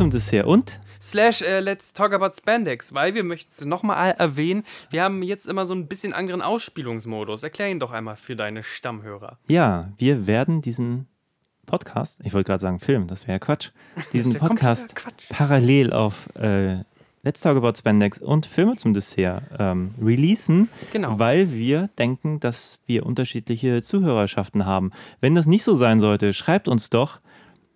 [0.00, 4.64] zum Dessert und slash äh, Let's Talk About Spandex, weil wir möchten es nochmal erwähnen,
[4.88, 7.42] wir haben jetzt immer so ein bisschen anderen Ausspielungsmodus.
[7.42, 9.38] Erklär ihn doch einmal für deine Stammhörer.
[9.48, 11.06] Ja, wir werden diesen
[11.66, 13.72] Podcast, ich wollte gerade sagen Film, das wäre ja Quatsch,
[14.14, 15.28] diesen Podcast Quatsch.
[15.28, 16.78] parallel auf äh,
[17.22, 21.18] Let's Talk About Spandex und Filme zum Dessert ähm, releasen, Genau.
[21.18, 24.92] weil wir denken, dass wir unterschiedliche Zuhörerschaften haben.
[25.20, 27.18] Wenn das nicht so sein sollte, schreibt uns doch,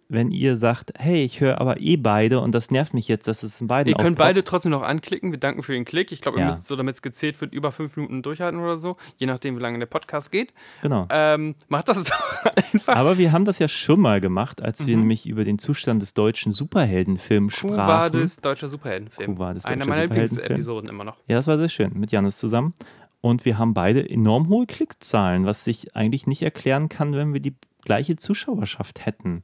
[0.09, 3.43] wenn ihr sagt, hey, ich höre aber eh beide und das nervt mich jetzt, dass
[3.43, 4.19] es in beiden Ihr könnt aufpoppt.
[4.19, 5.31] beide trotzdem noch anklicken.
[5.33, 6.13] Wir danken für den Klick.
[6.13, 6.47] Ich glaube, ihr Ja.
[6.49, 8.97] müsst so, damit es gezählt wird, über fünf Minuten durchhalten oder so.
[9.17, 10.53] Je nachdem, wie lange der Podcast geht.
[10.83, 11.07] Genau.
[11.11, 12.95] Ähm, macht das doch einfach.
[12.97, 14.87] Aber wir haben das ja schon mal gemacht, als Mhm.
[14.87, 17.77] wir nämlich über den Zustand des deutschen Superheldenfilms sprachen.
[17.77, 19.35] war das deutscher Superheldenfilm.
[19.35, 20.03] Kuh war das Einer meiner.
[20.03, 21.17] Lieblingsepisoden immer noch.
[21.27, 22.75] Ja, das war sehr schön, mit Janis zusammen.
[23.21, 27.41] Und wir haben beide enorm hohe Klickzahlen, was sich eigentlich nicht erklären kann, wenn wir
[27.41, 29.43] die gleiche Zuschauerschaft hätten.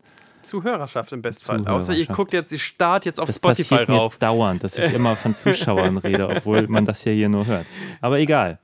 [0.51, 1.67] Zuhörerschaft im Bestfall.
[1.67, 4.19] Außer ihr guckt jetzt, ihr start jetzt auf Das Spotify passiert mir rauf.
[4.19, 7.67] dauernd, dass ich immer von Zuschauern rede, obwohl man das ja hier nur hört.
[8.01, 8.59] Aber egal.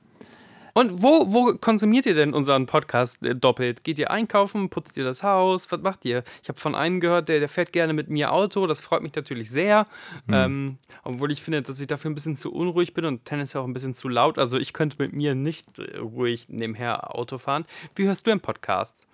[0.73, 3.83] Und wo, wo konsumiert ihr denn unseren Podcast äh, doppelt?
[3.83, 4.69] Geht ihr einkaufen?
[4.69, 5.71] Putzt ihr das Haus?
[5.71, 6.23] Was macht ihr?
[6.43, 8.67] Ich habe von einem gehört, der, der fährt gerne mit mir Auto.
[8.67, 9.87] Das freut mich natürlich sehr.
[10.29, 13.61] Ähm, obwohl ich finde, dass ich dafür ein bisschen zu unruhig bin und Tennis ja
[13.61, 14.37] auch ein bisschen zu laut.
[14.37, 17.65] Also ich könnte mit mir nicht äh, ruhig nebenher Auto fahren.
[17.95, 19.07] Wie hörst du im Podcast?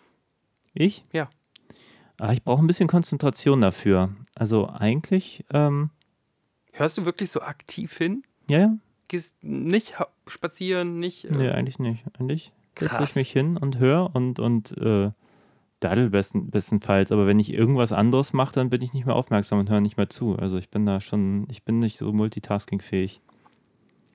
[0.73, 1.05] Ich?
[1.13, 1.29] Ja.
[2.23, 4.15] Ah, ich brauche ein bisschen Konzentration dafür.
[4.33, 5.89] Also eigentlich, ähm,
[6.71, 8.23] Hörst du wirklich so aktiv hin?
[8.47, 8.77] ja, ja.
[9.09, 9.95] Gehst nicht
[10.27, 11.25] spazieren, nicht.
[11.25, 12.05] äh, Nee, eigentlich nicht.
[12.17, 15.11] Eigentlich setze ich mich hin und höre und, und äh,
[15.81, 17.11] daddel besten, bestenfalls.
[17.11, 19.97] Aber wenn ich irgendwas anderes mache, dann bin ich nicht mehr aufmerksam und höre nicht
[19.97, 20.37] mehr zu.
[20.37, 23.21] Also ich bin da schon, ich bin nicht so multitaskingfähig.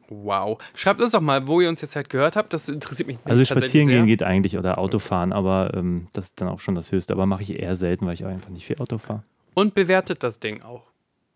[0.08, 0.58] Wow.
[0.74, 2.52] Schreibt uns doch mal, wo ihr uns jetzt halt gehört habt.
[2.52, 6.48] Das interessiert mich Also spazieren gehen geht eigentlich oder Autofahren, aber ähm, das ist dann
[6.48, 7.12] auch schon das Höchste.
[7.12, 9.22] Aber mache ich eher selten, weil ich auch einfach nicht viel Auto fahre.
[9.54, 10.84] Und bewertet das Ding auch.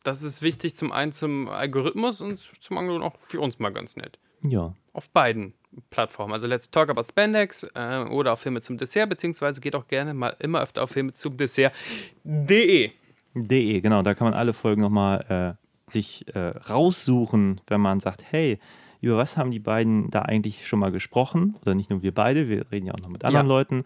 [0.05, 3.97] Das ist wichtig zum einen zum Algorithmus und zum anderen auch für uns mal ganz
[3.97, 4.19] nett.
[4.43, 4.75] Ja.
[4.93, 5.55] Auf beiden
[5.91, 6.32] Plattformen.
[6.32, 10.15] Also Let's Talk About Spandex äh, oder auf Filme zum Dessert, beziehungsweise geht auch gerne
[10.15, 12.91] mal immer öfter auf Filme zum Dessert.de.
[13.34, 18.25] De, genau, da kann man alle Folgen nochmal äh, sich äh, raussuchen, wenn man sagt,
[18.31, 18.59] hey,
[19.00, 21.56] über was haben die beiden da eigentlich schon mal gesprochen?
[21.62, 23.53] Oder nicht nur wir beide, wir reden ja auch noch mit anderen Ja.
[23.53, 23.84] Leuten.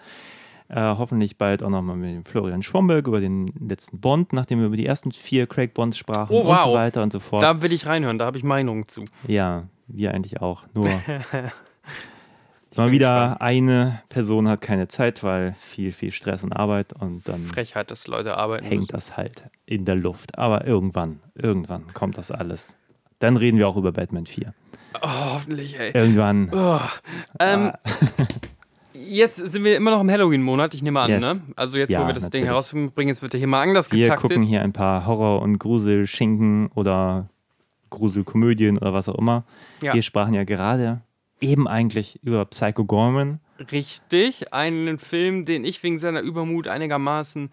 [0.69, 4.67] Äh, hoffentlich bald auch nochmal mit dem Florian Schwomberg über den letzten Bond, nachdem wir
[4.67, 6.75] über die ersten vier Craig Bonds sprachen Oh, und so wow.
[6.75, 7.43] weiter und so fort.
[7.43, 9.05] Da will ich reinhören, da habe ich Meinungen zu.
[9.29, 10.65] ja, wir eigentlich auch.
[10.75, 10.91] Nur
[12.77, 17.41] mal wieder eine Person hat keine Zeit, weil viel, viel Stress und Arbeit und dann
[17.45, 18.93] Frechheit, dass Leute arbeiten hängt müssen.
[18.93, 20.39] das halt in der Luft.
[20.39, 22.77] Aber irgendwann, irgendwann kommt das alles.
[23.19, 24.53] Dann reden wir auch über Batman 4.
[25.03, 25.93] Oh, hoffentlich, ey.
[25.93, 26.51] Irgendwann.
[26.53, 26.81] Oh,
[27.39, 27.73] ähm,
[28.95, 31.21] jetzt sind wir immer noch im Halloween-Monat, ich nehme an, Yes.
[31.21, 31.41] ne?
[31.55, 32.49] Also jetzt, wo Ja, wir das Ding natürlich.
[32.49, 34.31] herausbringen, jetzt wird ja hier mal anders Wir getaktet.
[34.31, 37.29] gucken hier ein paar Horror- und Gruselschinken oder
[37.91, 39.45] Gruselkomödien oder was auch immer.
[39.83, 39.95] Ja.
[39.95, 41.01] Wir sprachen ja gerade
[41.41, 43.41] eben eigentlich über Psycho Gorman.
[43.73, 47.51] Richtig, einen Film, den ich wegen seiner Übermut einigermaßen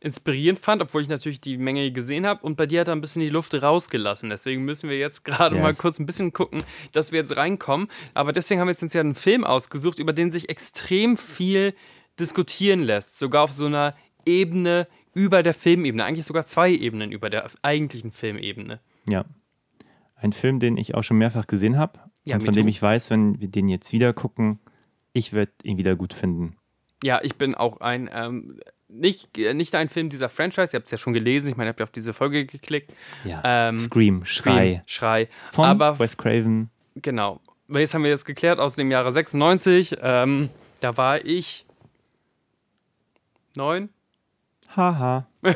[0.00, 2.44] inspirierend fand, obwohl ich natürlich die Menge gesehen habe.
[2.44, 4.28] Und bei dir hat er ein bisschen die Luft rausgelassen.
[4.28, 5.62] Deswegen müssen wir jetzt gerade Yes.
[5.62, 6.62] mal kurz ein bisschen gucken,
[6.92, 7.88] dass wir jetzt reinkommen.
[8.12, 11.72] Aber deswegen haben wir jetzt uns ja einen Film ausgesucht, über den sich extrem viel
[12.20, 13.18] diskutieren lässt.
[13.18, 13.94] Sogar auf so einer
[14.26, 16.04] Ebene über der Filmebene.
[16.04, 18.80] Eigentlich sogar zwei Ebenen über der eigentlichen Filmebene.
[19.08, 19.24] Ja.
[20.16, 21.98] Ein Film, den ich auch schon mehrfach gesehen habe.
[22.24, 22.70] Ja, und von dem too.
[22.70, 24.58] ich weiß, wenn wir den jetzt wieder gucken,
[25.12, 26.56] ich werde ihn wieder gut finden.
[27.02, 30.86] Ja, ich bin auch ein, ähm, nicht, äh, nicht ein Film dieser Franchise, ihr habt
[30.86, 32.92] es ja schon gelesen, ich meine, ihr habt ja auf diese Folge geklickt.
[33.24, 33.42] Ja.
[33.44, 34.82] Ähm, Scream, Schrei.
[34.86, 35.28] Schrei.
[35.52, 36.70] Von Aber Wes Craven.
[36.96, 37.40] genau.
[37.68, 39.96] Jetzt haben wir jetzt geklärt aus dem Jahre 96.
[40.00, 40.50] Ähm,
[40.80, 41.64] da war ich
[43.56, 43.88] neun.
[44.76, 45.26] Haha.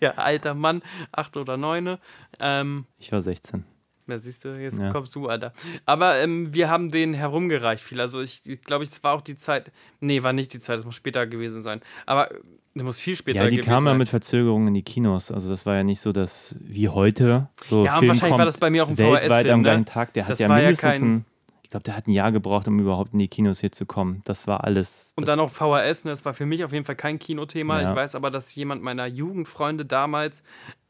[0.00, 0.80] Ja, alter Mann,
[1.12, 1.98] acht oder neune.
[2.40, 3.64] Ähm, Ich war 16.
[4.06, 4.90] ja, siehst du, jetzt Ja.
[4.90, 5.52] kommst du, Alter.
[5.86, 8.00] Aber ähm, wir haben den herumgereicht viel.
[8.00, 9.72] Also ich glaube, es war auch die Zeit.
[10.00, 11.80] Nee, war nicht die Zeit, das muss später gewesen sein.
[12.06, 12.40] Aber äh,
[12.74, 13.98] das muss viel später Ja, die gewesen kamen ja sein.
[13.98, 15.30] mit Verzögerungen in die Kinos.
[15.30, 18.46] Also das war ja nicht so, dass wie heute so Ja, Film wahrscheinlich war kommt
[18.48, 19.62] das bei mir auch ein weltweit VHS-Film, am ne?
[19.64, 20.12] gleichen Tag.
[20.14, 21.24] Der hat Das ja war ja mindestens kein- ein,
[21.62, 24.22] ich glaube, der hat ein Jahr gebraucht, um überhaupt in die Kinos hier zu kommen.
[24.26, 25.12] Das war alles.
[25.16, 26.10] Und dann auch VHS, ne?
[26.12, 27.80] das war für mich auf jeden Fall kein Kinothema.
[27.80, 27.90] Ja.
[27.90, 30.42] Ich weiß aber, dass jemand meiner Jugendfreunde damals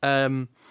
[0.03, 0.64] ähm, äh,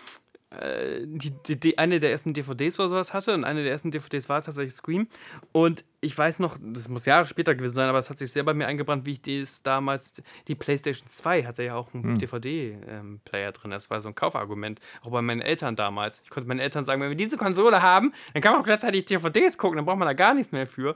[1.05, 4.29] die, die, die, eine der ersten DVDs oder sowas hatte und eine der ersten DVDs
[4.29, 5.07] war tatsächlich Scream.
[5.51, 8.43] Und ich weiß noch, das muss Jahre später gewesen sein, aber es hat sich sehr
[8.43, 10.13] bei mir eingebrannt, wie ich das damals,
[10.47, 12.19] die PlayStation 2 hatte ja auch einen Hm.
[12.19, 13.71] DVD-Player drin.
[13.71, 16.21] Das war so ein Kaufargument, auch bei meinen Eltern damals.
[16.23, 19.05] Ich konnte meinen Eltern sagen, wenn wir diese Konsole haben, dann kann man auch gleichzeitig
[19.05, 20.95] DVDs gucken, dann braucht man da gar nichts mehr für.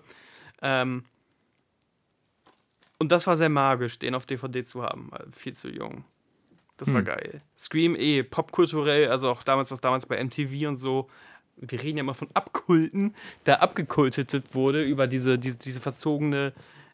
[0.62, 1.06] Ähm,
[3.00, 5.12] und das war sehr magisch, den auf DVD zu haben.
[5.14, 6.04] Äh, Viel zu jung.
[6.78, 7.40] Das war geil.
[7.58, 11.10] Scream eh, popkulturell, also auch damals, was damals bei MTV und so.
[11.58, 16.54] Wir reden ja immer von Abkulten, da abgekultet wurde über diese, diese, diese verzogene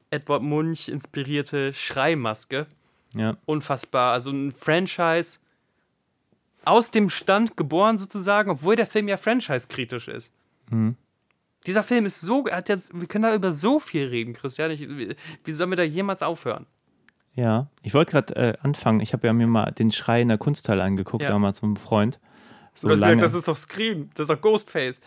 [0.09, 2.67] Edward Munch inspirierte Schreimaske.
[3.13, 3.35] Ja.
[3.45, 4.13] Unfassbar.
[4.13, 5.39] Also ein Franchise
[6.63, 10.33] aus dem Stand geboren sozusagen, obwohl der Film ja franchise-kritisch ist.
[11.65, 14.71] Dieser Film ist so, hat jetzt, wir können da über so viel reden, Christian.
[14.71, 16.65] Ich, wie, wie sollen wir da jemals aufhören?
[17.35, 18.99] Ja, ich wollte gerade äh, anfangen.
[18.99, 21.31] Ich habe ja mir mal den Schrei in der Kunsthalle angeguckt, Ja.
[21.31, 22.19] damals mit einem Freund.
[22.75, 23.15] So Du hast lange.
[23.15, 25.01] gesagt, das ist doch Scream, das ist doch Ghostface.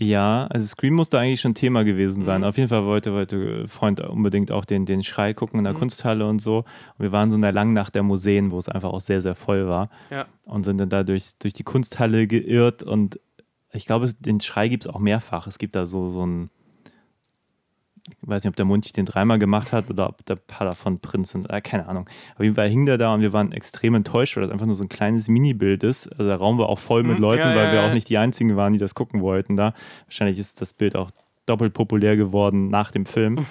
[0.00, 2.42] ja, also Scream musste eigentlich schon Thema gewesen sein.
[2.42, 2.46] Mhm.
[2.46, 5.78] Auf jeden Fall wollte, wollte Freund unbedingt auch den, den Schrei gucken in der Mhm.
[5.78, 6.58] Kunsthalle und so.
[6.58, 6.66] Und
[6.98, 9.34] wir waren so in der langen Nacht der Museen, wo es einfach auch sehr, sehr
[9.34, 9.90] voll war.
[10.10, 10.26] Ja.
[10.44, 13.18] Und sind dann da durch, durch die Kunsthalle geirrt und
[13.72, 15.46] ich glaube, den Schrei gibt es auch mehrfach.
[15.46, 16.50] Es gibt da so, so ein,
[18.22, 20.98] ich weiß nicht, ob der Mund den dreimal gemacht hat oder ob der paar davon
[21.00, 22.08] Prinz sind, äh, keine Ahnung.
[22.36, 24.74] Auf jeden Fall hing der da und wir waren extrem enttäuscht, weil das einfach nur
[24.74, 26.08] so ein kleines Minibild ist.
[26.08, 27.88] Also der Raum war auch voll mit Mhm, Leuten, ja, weil ja, wir ja.
[27.88, 29.74] auch nicht die Einzigen waren, die das gucken wollten da.
[30.06, 31.10] Wahrscheinlich ist das Bild auch
[31.46, 33.36] doppelt populär geworden nach dem Film.
[33.36, 33.44] Jeden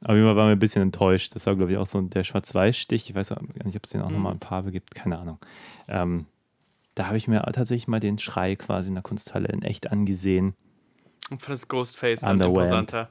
[0.00, 1.34] Fall waren wir ein bisschen enttäuscht.
[1.34, 3.08] Das war, glaube ich, auch so der Schwarz-Weiß-Stich.
[3.08, 4.14] Ich weiß auch gar nicht, ob es den auch Mhm.
[4.16, 4.94] nochmal in Farbe gibt.
[4.94, 5.38] Keine Ahnung.
[5.88, 6.26] Ähm,
[6.94, 10.54] da habe ich mir tatsächlich mal den Schrei quasi in der Kunsthalle in echt angesehen.
[11.30, 13.08] Und fand das Ghostface dann imposanter.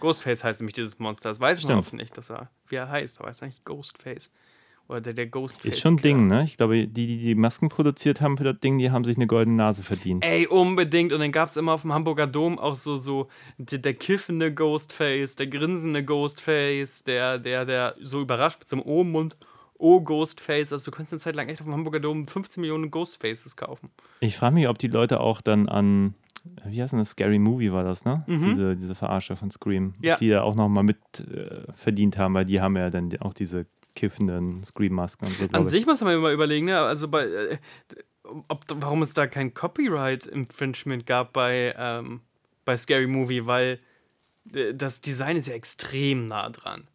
[0.00, 1.28] Ghostface heißt nämlich dieses Monster.
[1.28, 1.78] Das weiß man Stimmt.
[1.78, 3.20] oft nicht, dass er, wie er heißt.
[3.20, 4.30] Aber heißt eigentlich Ghostface.
[4.90, 5.74] Oder der, der Ghostface.
[5.74, 6.02] Ist schon ein.
[6.02, 6.42] Ding, ne?
[6.42, 9.28] Ich glaube, die, die die Masken produziert haben für das Ding, die haben sich eine
[9.28, 10.24] goldene Nase verdient.
[10.24, 11.12] Ey, unbedingt.
[11.12, 14.52] Und dann gab es immer auf dem Hamburger Dom auch so, so der, der kiffende
[14.52, 19.36] Ghostface, der grinsende Ghostface, der, der, der so überrascht mit so einem O-Mund.
[19.78, 20.72] Oh, Ghostface.
[20.72, 23.90] Also du konntest eine Zeit lang echt auf dem Hamburger Dom 15 Millionen Ghostfaces kaufen.
[24.18, 26.14] Ich frage mich, ob die Leute auch dann an,
[26.64, 27.10] wie heißt denn das?
[27.10, 28.24] Scary Movie war das, ne?
[28.26, 29.84] Diese, diese Verarsche von Scream.
[29.84, 29.94] Mhm.
[30.00, 30.16] Ja.
[30.16, 33.66] Die da auch nochmal mit äh, verdient haben, weil die haben ja dann auch diese
[33.94, 36.78] kiffenden Scream-Masken und so, An sich muss man immer überlegen, ne?
[36.80, 37.58] Also bei, äh,
[38.48, 42.20] ob, warum es da kein Copyright-Infringement gab bei, ähm,
[42.64, 43.78] bei Scary Movie, weil
[44.54, 46.88] äh, das Design ist ja extrem nah dran.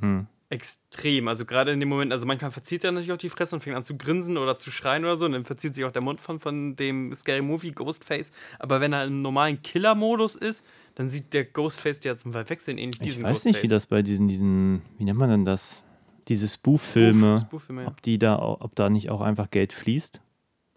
[0.00, 0.26] Hm.
[0.52, 1.28] Extrem.
[1.28, 3.74] Also gerade in dem Moment, also manchmal verzieht er natürlich auch die Fresse und fängt
[3.74, 5.24] an zu grinsen oder zu schreien oder so.
[5.24, 8.32] Und dann verzieht sich auch der Mund von, von dem Scary Movie Ghostface.
[8.58, 13.00] Aber wenn er im normalen Killer-Modus ist, dann sieht der Ghostface der zum Verwechseln ähnlich
[13.00, 15.82] Ich diesen weiß nicht, wie das bei diesen, diesen, wie nennt man denn das?
[16.28, 17.88] Diese Spoof-Filme, Spoof- Spoof-Filme, ja.
[17.88, 20.20] ob die da, ob da nicht auch einfach Geld fließt?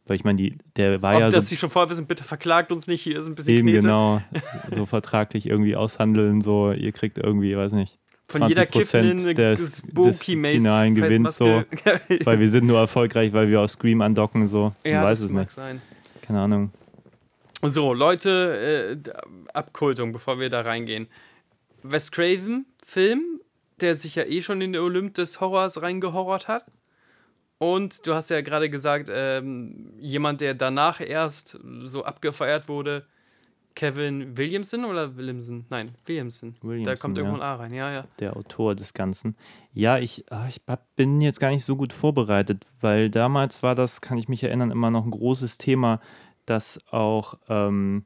[0.08, 2.24] Weil ich meine, die, der war Ob ja das so sie schon vorher wissen, bitte
[2.24, 3.82] verklagt uns nicht, hier ist ein bisschen eben Knete.
[3.82, 4.22] genau
[4.72, 9.34] so vertraglich irgendwie aushandeln, so ihr kriegt irgendwie, weiß nicht, Von jeder 20% kiffenden eine
[9.36, 11.64] des, des finalen Gewinns so,
[12.24, 14.74] weil wir sind nur erfolgreich, weil wir auf Scream andocken so.
[14.84, 15.82] Ich ja, weiß das es nicht, sein.
[16.22, 16.72] keine Ahnung.
[17.62, 19.12] So, Leute, äh,
[19.54, 21.08] Abkultung, bevor wir da reingehen.
[21.84, 23.42] Wes Craven, Film,
[23.80, 26.66] der sich ja eh schon in den Olymp des Horrors reingehorrort hat.
[27.58, 33.06] Und du hast ja gerade gesagt, ähm, jemand, der danach erst so abgefeiert wurde,
[33.76, 35.66] Kevin Williamson oder Williamson?
[35.70, 36.56] Nein, Williamson.
[36.62, 37.44] da Williamson, kommt irgendwo ja.
[37.44, 38.08] ein A rein, ja, ja.
[38.20, 39.36] der Autor des Ganzen.
[39.74, 40.62] Ja, ich, ah, ich
[40.96, 44.72] bin jetzt gar nicht so gut vorbereitet, weil damals war das, kann ich mich erinnern,
[44.72, 46.00] immer noch ein großes Thema,
[46.46, 48.06] dass auch ähm,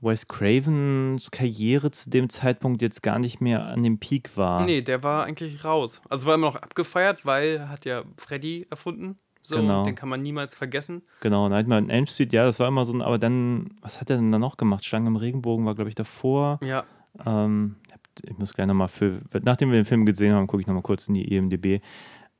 [0.00, 4.64] Wes Cravens Karriere zu dem Zeitpunkt jetzt gar nicht mehr an dem Peak war.
[4.64, 6.00] Nee, der war eigentlich raus.
[6.08, 9.18] Also war immer noch abgefeiert, weil er hat ja Freddy erfunden.
[9.42, 9.84] So, Genau.
[9.84, 11.02] den kann man niemals vergessen.
[11.20, 14.10] Genau, Nightmare on Elm Street, ja, das war immer so ein, aber dann, was hat
[14.10, 14.84] er denn da noch gemacht?
[14.84, 16.58] Schlange im Regenbogen war, glaube ich, davor.
[16.62, 16.84] Ja,
[17.24, 17.76] Ähm,
[18.24, 21.08] ich muss gleich nochmal für, nachdem wir den Film gesehen haben, gucke ich nochmal kurz
[21.08, 21.80] in die EMDB.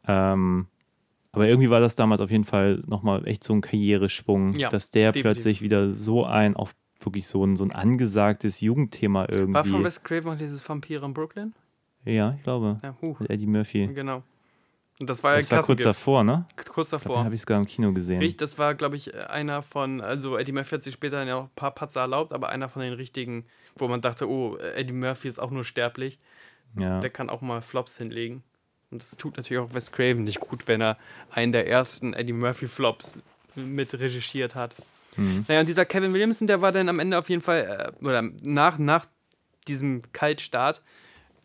[0.07, 0.67] Ähm,
[1.33, 4.91] aber irgendwie war das damals auf jeden Fall nochmal echt so ein Karriereschwung, Ja, dass
[4.91, 5.23] der definitiv.
[5.33, 9.55] plötzlich wieder so ein, auch wirklich so ein, so ein angesagtes Jugendthema irgendwie.
[9.55, 11.55] war von Wes Craven auch dieses Vampir in Brooklyn?
[12.05, 12.79] ja, ich glaube.
[12.83, 13.87] Ja, huh, Mit Eddie Murphy.
[13.89, 14.23] genau.
[15.01, 16.45] Und das war ja Das war kurz davor, ne?
[16.69, 17.25] Kurz davor.
[17.25, 18.21] habe ich sogar im Kino gesehen.
[18.21, 21.45] Richtig, das war, glaube ich, einer von, also Eddie Murphy hat sich später ja auch
[21.45, 25.27] ein paar Patzer erlaubt, aber einer von den richtigen, wo man dachte, oh, Eddie Murphy
[25.27, 26.19] ist auch nur sterblich.
[26.79, 27.01] Ja.
[27.01, 28.43] Der kann auch mal Flops hinlegen.
[28.91, 30.99] Und das tut natürlich auch Wes Craven nicht gut, wenn er
[31.31, 33.23] einen der ersten Eddie Murphy Flops
[33.55, 34.77] mit regischiert hat.
[35.17, 35.47] Mhm.
[35.49, 38.23] Naja, und dieser Kevin Williamson, der war dann am Ende auf jeden Fall, äh, oder
[38.43, 39.07] nach, nach
[39.67, 40.83] diesem Kaltstart,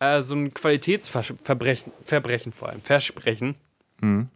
[0.00, 3.54] äh, so ein Qualitätsverbrechen, Verbrechen vor allem, Versprechen.
[4.00, 4.28] Mhm.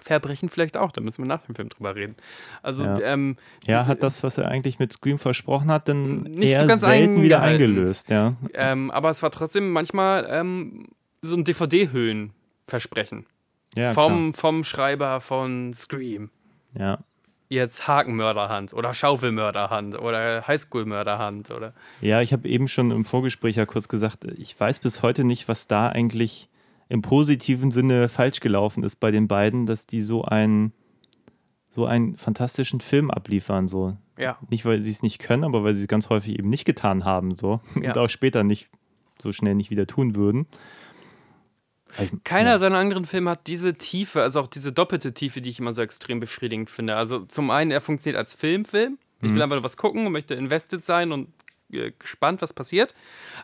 [0.00, 2.16] Verbrechen vielleicht auch, da müssen wir nach dem Film drüber reden.
[2.62, 2.98] Also, Ja.
[3.00, 6.80] ähm, Ja, hat das, was er eigentlich mit Scream versprochen hat, dann Nicht so ganz
[6.82, 7.64] selten wieder eingehalten.
[7.76, 8.34] eingelöst, ja.
[8.54, 10.88] ähm, aber es war trotzdem manchmal ähm,
[11.20, 13.26] so ein DVD-Höhen-Versprechen.
[13.76, 16.30] ja vom, vom Schreiber von Scream.
[16.78, 16.98] Ja.
[17.52, 21.74] Jetzt Hakenmörderhand oder Schaufelmörderhand oder Highschool-Mörderhand oder.
[22.00, 25.48] Ja, ich habe eben schon im Vorgespräch ja kurz gesagt, ich weiß bis heute nicht,
[25.48, 26.48] was da eigentlich.
[26.88, 30.72] im positiven Sinne falsch gelaufen ist bei den beiden, dass die so einen
[31.70, 33.66] so einen fantastischen Film abliefern.
[33.66, 33.96] So.
[34.18, 34.38] Ja.
[34.50, 37.04] Nicht, weil sie es nicht können, aber weil sie es ganz häufig eben nicht getan
[37.04, 37.34] haben.
[37.34, 37.60] So.
[37.80, 37.90] Ja.
[37.90, 38.68] Und auch später nicht
[39.20, 40.46] so schnell nicht wieder tun würden.
[41.98, 42.58] Ich- Keiner ja.
[42.58, 45.82] seiner anderen Filme hat diese Tiefe, also auch diese doppelte Tiefe, die ich immer so
[45.82, 46.96] extrem befriedigend finde.
[46.96, 48.98] Also zum einen, er funktioniert als Filmfilm.
[49.20, 49.34] Ich Mhm.
[49.34, 51.28] will einfach nur was gucken und möchte invested sein und
[51.72, 52.94] äh, gespannt, was passiert.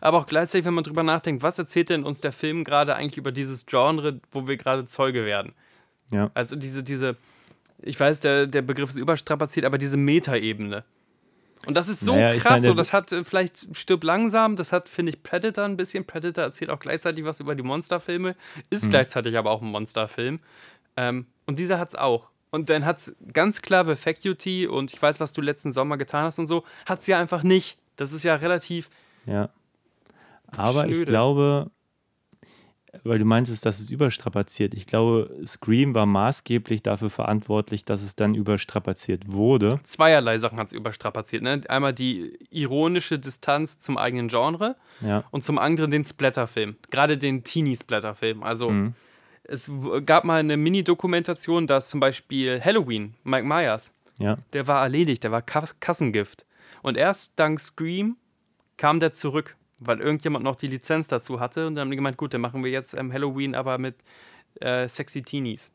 [0.03, 3.17] Aber auch gleichzeitig, wenn man drüber nachdenkt, was erzählt denn uns der Film gerade eigentlich
[3.17, 5.53] über dieses Genre, wo wir gerade Zeuge werden?
[6.11, 6.31] Ja.
[6.35, 7.17] Also diese, diese,
[7.81, 10.85] ich weiß, der, der Begriff ist überstrapaziert, aber diese Metaebene.
[11.67, 14.57] Und das ist so Naja, ich krass, meine, so, das hat äh, vielleicht stirb langsam,
[14.57, 16.05] das hat, finde ich, Predator ein bisschen.
[16.07, 18.37] Predator erzählt auch gleichzeitig was über die Monsterfilme,
[18.71, 18.91] ist Mhm.
[18.91, 20.41] gleichzeitig aber auch ein Monsterfilm.
[20.97, 22.29] Ähm, und dieser hat's auch.
[22.51, 26.25] Und dann hat's ganz klar The Faculty und ich weiß, was du letzten Sommer getan
[26.25, 27.77] hast und so, hat's ja einfach nicht.
[27.97, 28.89] Das ist ja relativ.
[29.27, 29.51] Ja.
[30.57, 31.11] Aber ich Schnöde.
[31.11, 31.71] glaube,
[33.05, 34.75] weil du meinst, dass es überstrapaziert.
[34.75, 39.81] Ich glaube, Scream war maßgeblich dafür verantwortlich, dass es dann überstrapaziert wurde.
[39.85, 41.43] Zweierlei Sachen hat's überstrapaziert.
[41.43, 41.63] Ne?
[41.69, 45.25] Einmal die ironische Distanz zum eigenen Genre Ja.
[45.31, 46.77] und zum anderen den Splatterfilm.
[46.91, 48.43] Gerade den Teenie-Splatterfilm.
[48.43, 48.95] Also Mhm.
[49.45, 49.71] es
[50.07, 54.39] gab mal eine Mini-Dokumentation, dass zum Beispiel Halloween, Mike Myers, Ja.
[54.53, 56.45] der war erledigt, der war Kas Kassengift.
[56.83, 58.17] Und erst dank Scream
[58.77, 61.67] kam der zurück, weil irgendjemand noch die Lizenz dazu hatte.
[61.67, 63.97] Und dann haben die gemeint, gut, dann machen wir jetzt ähm, Halloween aber mit
[64.61, 65.71] äh, sexy Teenies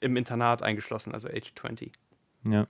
[0.00, 1.92] im Internat eingeschlossen, also Age 20.
[2.48, 2.66] Ja.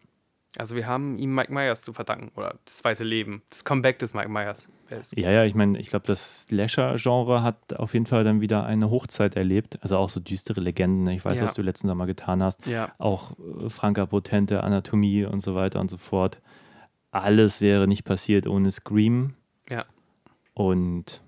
[0.57, 4.15] Also wir haben ihm Mike Myers zu verdanken oder das zweite Leben, das Comeback des
[4.15, 4.69] Mike Myers.
[5.17, 8.89] Ja, ja, ich meine, ich glaube, das Slasher-Genre hat auf jeden Fall dann wieder eine
[8.91, 9.79] Hochzeit erlebt.
[9.83, 11.03] Also auch so düstere Legenden.
[11.05, 11.17] ne?
[11.17, 11.47] Ich weiß, Ja.
[11.47, 12.65] was du letzten Sommer getan hast.
[12.69, 12.93] Ja.
[12.99, 13.33] Auch
[13.65, 16.41] äh, Franka Potente, Anatomie und so weiter und so fort.
[17.11, 19.35] Alles wäre nicht passiert ohne Scream.
[19.69, 19.85] Ja.
[20.55, 21.21] Und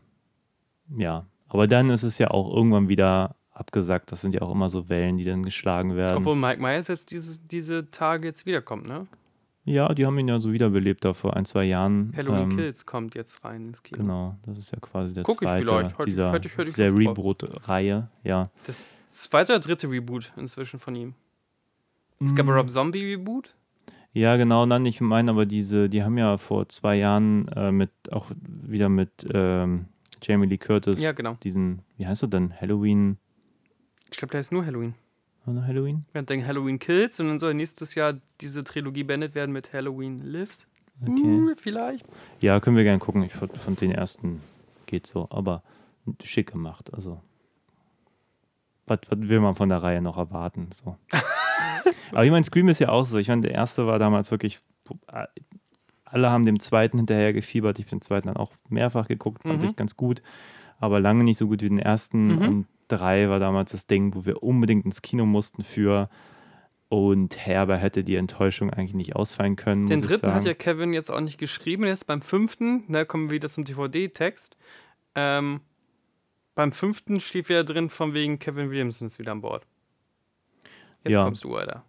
[0.97, 4.12] ja, aber dann ist es ja auch irgendwann wieder abgesagt.
[4.12, 6.18] Das sind ja auch immer so Wellen, die dann geschlagen werden.
[6.18, 9.06] Obwohl Mike Myers jetzt dieses, diese Tage jetzt wiederkommt, ne?
[9.64, 12.12] ja, die haben ihn ja so wiederbelebt da vor ein, zwei Jahren.
[12.16, 13.99] Halloween Ähm, Kills kommt jetzt rein ins Kino.
[14.00, 15.99] Genau, das ist ja quasi der Guck ich zweite vielleicht.
[15.99, 17.18] Heute- dieser, heute- heute dieser Lust drauf.
[17.18, 18.09] Reboot-Reihe.
[18.23, 18.49] Ja.
[18.68, 21.14] Das zweite oder dritte Reboot inzwischen von ihm.
[22.21, 22.59] Es gab ein Mm.
[22.59, 23.56] Rob Zombie Reboot.
[24.16, 27.90] Ja, genau, dann ich meine aber diese, die haben ja vor zwei Jahren äh, mit
[28.11, 29.88] auch wieder mit ähm,
[30.23, 31.37] Jamie Lee Curtis Ja, genau.
[31.42, 32.58] diesen, wie heißt er denn?
[32.58, 33.18] Halloween?
[34.11, 34.94] Ich glaube, der heißt nur Halloween.
[35.44, 36.06] Noch Halloween?
[36.14, 40.16] Wir denken Halloween Kills und dann soll nächstes Jahr diese Trilogie beendet werden mit Halloween
[40.20, 40.66] Lives.
[41.02, 41.12] Okay.
[41.12, 42.06] Uh, vielleicht.
[42.40, 43.23] Ja, können wir gerne gucken.
[43.23, 44.40] Ich fand, fand den ersten
[44.87, 45.62] geht so, aber
[46.25, 46.94] schick gemacht.
[46.94, 47.20] Also,
[48.87, 50.68] was, was will man von der Reihe noch erwarten?
[50.73, 50.96] So.
[52.12, 53.19] aber ich meine, Scream ist ja auch so.
[53.19, 54.61] Ich meine, der erste war damals wirklich.
[56.05, 57.78] Alle haben dem zweiten hinterher gefiebert.
[57.78, 59.69] Ich habe den zweiten dann auch mehrfach geguckt, fand Mhm.
[59.71, 60.23] ich ganz gut.
[60.78, 62.37] Aber lange nicht so gut wie den ersten.
[62.37, 62.49] Mhm.
[62.49, 66.09] Und drei war damals das Ding, wo wir unbedingt ins Kino mussten für.
[66.88, 69.88] Und herber hätte die Enttäuschung eigentlich nicht ausfallen können.
[69.88, 71.85] Den dritten hat ja Kevin jetzt auch nicht geschrieben.
[71.85, 74.57] Jetzt beim fünften, da kommen wir wieder zum DVD-Text.
[75.16, 75.61] Ähm,
[76.55, 79.66] beim fünften steht wieder drin, von wegen Kevin Williamson ist wieder an Bord.
[81.07, 81.25] Jetzt Ja.
[81.25, 81.83] kommst du, Alter.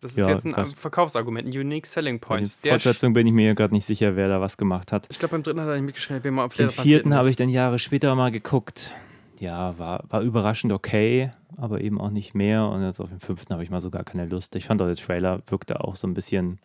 [0.00, 0.66] Das ist Ja, jetzt ein.
[0.66, 2.50] Verkaufsargument, ein Unique Selling Point.
[2.62, 5.06] Der Fortsetzung bin ich mir gerade nicht sicher, wer da was gemacht hat.
[5.08, 6.18] ich glaube, beim dritten hat er nicht mitgeschrieben.
[6.18, 8.92] Ich bin mal auf Den vierten habe ich dann Jahre später mal geguckt.
[9.38, 12.66] Ja, war, war überraschend okay, aber eben auch nicht mehr.
[12.68, 14.56] Und jetzt auf den fünften habe ich mal so gar keine Lust.
[14.56, 16.58] Ich fand auch der Trailer wirkte auch so ein bisschen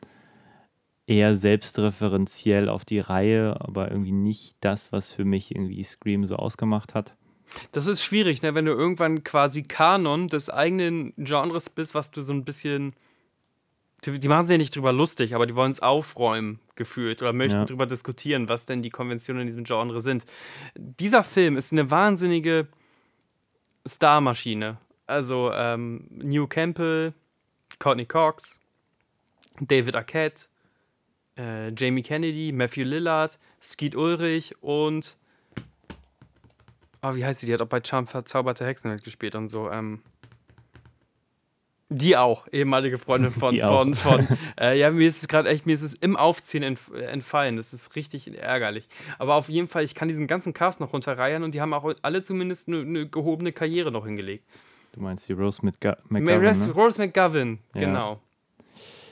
[1.08, 6.36] eher selbstreferenziell auf die Reihe, aber irgendwie nicht das, was für mich irgendwie Scream so
[6.36, 7.16] ausgemacht hat.
[7.72, 8.54] Das ist schwierig, ne?
[8.56, 12.94] wenn du irgendwann quasi Kanon des eigenen Genres bist, was du so ein bisschen.
[14.06, 17.34] Die, die machen sich ja nicht drüber lustig, aber die wollen es aufräumen, gefühlt, oder
[17.34, 17.66] möchten Ja.
[17.66, 20.26] drüber diskutieren, was denn die Konventionen in diesem Genre sind.
[20.78, 22.68] Dieser Film ist eine wahnsinnige
[23.86, 24.78] Starmaschine.
[25.06, 27.14] Also ähm, New Campbell,
[27.80, 28.60] Courtney Cox,
[29.60, 30.46] David Arquette,
[31.38, 35.18] äh, Jamie Kennedy, Matthew Lillard, Skeet Ulrich und
[37.02, 37.46] Oh, wie heißt sie?
[37.46, 39.70] Die hat auch bei Charm verzauberte Hexen mitgespielt und so.
[39.72, 40.02] Ähm,
[41.92, 43.80] die auch, ehemalige Freundin von, Die auch.
[43.80, 44.28] von, von
[44.60, 47.58] äh, ja, mir ist es gerade echt, mir ist es im Aufziehen entf entfallen.
[47.58, 48.88] Das ist richtig ärgerlich.
[49.18, 51.92] Aber auf jeden Fall, ich kann diesen ganzen Cast noch runterreihen und die haben auch
[52.02, 54.46] alle zumindest eine ne gehobene Karriere noch hingelegt.
[54.94, 55.76] Du meinst die Rose mit
[56.10, 56.74] McGovern, Rose, ne?
[56.74, 57.82] Rose McGovern, Ja.
[57.82, 58.22] genau.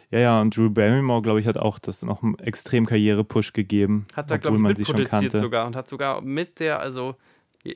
[0.09, 4.07] Ja, ja, und Drew Barrymore, glaube ich, hat auch das noch einen extrem Karriere-Push gegeben.
[4.15, 7.15] Hat da, glaube ich, schon mitproduziert sogar und hat sogar mit der, also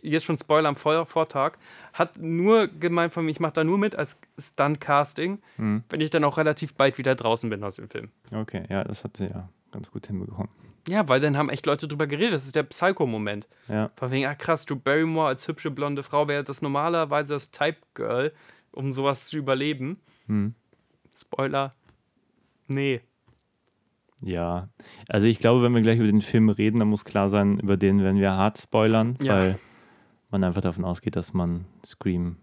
[0.02, 1.54] jetzt schon Spoiler am Vor Vortag,
[1.94, 5.84] hat nur gemeint von mir, ich mache da nur mit als Stunt-Casting, Mhm.
[5.90, 8.10] wenn ich dann auch relativ bald wieder draußen bin aus dem Film.
[8.32, 10.50] Okay, ja, das hat sie ja ganz gut hinbekommen.
[10.88, 12.34] Ja, weil dann haben echt Leute drüber geredet.
[12.34, 13.48] Das ist der Psycho-Moment.
[13.68, 13.92] Ja.
[13.98, 18.32] Von wegen, ah krass, Drew Barrymore als hübsche blonde Frau wäre das normalerweise das Type-Girl,
[18.72, 20.00] um sowas zu überleben.
[20.28, 20.56] Hm.
[21.16, 21.70] Spoiler.
[22.68, 23.02] Nee.
[24.24, 24.70] Ja,
[25.10, 27.76] also ich glaube, wenn wir gleich über den Film reden, dann muss klar sein, über
[27.78, 29.34] den werden wir hart spoilern, Ja.
[29.36, 29.60] weil
[30.32, 32.38] man einfach davon ausgeht, dass man Scream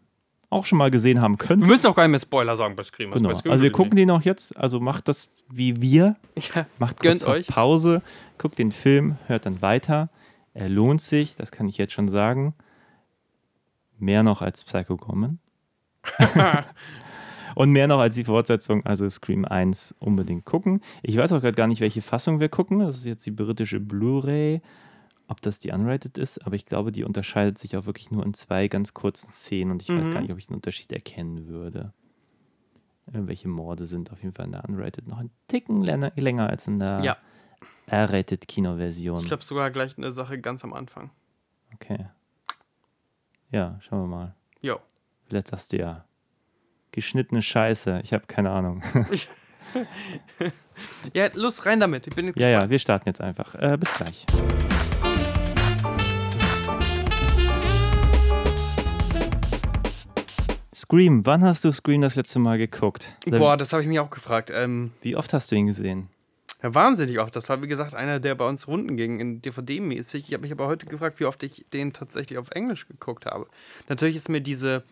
[0.51, 1.67] auch schon mal gesehen haben Wir könnte.
[1.69, 3.11] müssen auch gar nicht mehr Spoiler sagen bei Scream.
[3.11, 3.29] Genau.
[3.29, 6.17] Also wir gucken den auch jetzt, also macht das wie wir,
[6.55, 6.67] Ja.
[6.79, 7.47] macht Gönnt kurz euch.
[7.47, 8.01] Pause,
[8.39, 10.09] guckt den Film, hört dann weiter.
[10.55, 12.55] Er lohnt sich, das kann ich jetzt schon sagen.
[13.99, 15.39] Mehr noch als Psycho Gorman.
[17.55, 20.81] Und mehr noch als die Fortsetzung, also Scream 1, unbedingt gucken.
[21.03, 22.79] Ich weiß auch gerade gar nicht, welche Fassung wir gucken.
[22.79, 24.61] Das ist jetzt die britische Blu-ray.
[25.31, 28.33] Ob das die unrated ist, aber ich glaube, die unterscheidet sich auch wirklich nur in
[28.35, 30.13] zwei ganz kurzen Szenen und ich weiß Mhm.
[30.13, 31.93] gar nicht, ob ich den Unterschied erkennen würde.
[33.13, 36.67] Irgendwelche Morde sind auf jeden Fall in der unrated noch ein Ticken länger, länger als
[36.67, 37.17] in der Ja.
[37.87, 39.21] R-rated Kinoversion.
[39.21, 41.11] Ich glaube sogar gleich eine Sache ganz am Anfang.
[41.75, 42.07] Okay.
[43.51, 44.35] Ja, schauen wir mal.
[44.61, 44.79] Jo.
[45.27, 46.05] Vielleicht sagst du ja
[46.93, 48.01] geschnittene Scheiße.
[48.03, 48.83] Ich habe keine Ahnung.
[51.13, 52.07] Ja, los, rein damit.
[52.07, 52.71] Ich bin jetzt ja, ja, gespannt.
[52.71, 53.55] wir starten jetzt einfach.
[53.57, 54.25] Äh, bis gleich.
[60.91, 63.13] Scream, wann hast du Scream das letzte Mal geguckt?
[63.27, 64.51] Boah, das habe ich mich auch gefragt.
[64.51, 66.09] Ähm, Wie oft hast du ihn gesehen?
[66.63, 67.37] ja, wahnsinnig oft.
[67.37, 70.25] Das war, wie gesagt, einer, der bei uns runden ging, in DVD-mäßig.
[70.27, 73.47] Ich habe mich aber heute gefragt, wie oft ich den tatsächlich auf Englisch geguckt habe.
[73.91, 74.83] Natürlich ist mir diese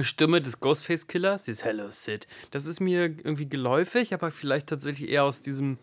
[0.00, 5.24] Stimme des Ghostface-Killers, dieses Hello Sid, das ist mir irgendwie geläufig, aber vielleicht tatsächlich eher
[5.24, 5.76] aus diesem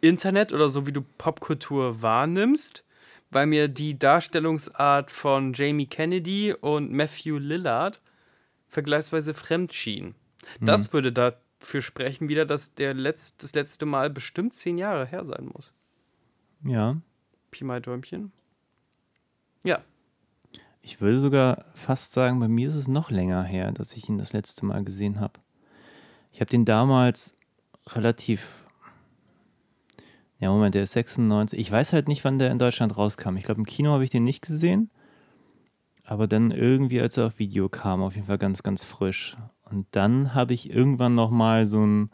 [0.00, 2.84] Internet oder so, wie du Popkultur wahrnimmst,
[3.30, 8.00] weil mir die Darstellungsart von Jamie Kennedy und Matthew Lillard
[8.70, 10.14] vergleichsweise fremd schien.
[10.60, 15.24] Das würde dafür sprechen wieder, dass der letzt, das letzte Mal bestimmt zehn Jahre her
[15.24, 15.74] sein muss.
[16.64, 16.96] Ja.
[17.50, 18.32] Pi mal Däumchen.
[19.64, 19.82] Ja.
[20.82, 24.18] Ich würde sogar fast sagen, bei mir ist es noch länger her, dass ich ihn
[24.18, 25.40] das letzte Mal gesehen habe.
[26.32, 27.36] Ich habe den damals
[27.88, 28.64] relativ.
[30.38, 31.58] Ja, Moment, der ist 96.
[31.58, 33.36] Ich weiß halt nicht, wann der in Deutschland rauskam.
[33.36, 34.90] Ich glaube, im Kino habe ich den nicht gesehen.
[36.10, 39.36] Aber dann irgendwie, als er auf Video kam, auf jeden Fall ganz, ganz frisch.
[39.70, 42.10] Und dann habe ich irgendwann nochmal so ein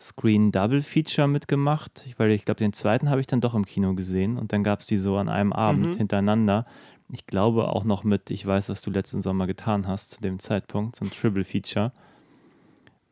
[0.00, 2.04] Screen-Double-Feature mitgemacht.
[2.06, 4.38] Ich- Weil ich glaube, den zweiten habe ich dann doch im Kino gesehen.
[4.38, 5.98] Und dann gab es die so an einem Abend Mhm.
[5.98, 6.64] hintereinander.
[7.10, 10.38] Ich glaube auch noch mit Ich weiß, was du letzten Sommer getan hast, zu dem
[10.38, 11.92] Zeitpunkt, so ein Triple-Feature.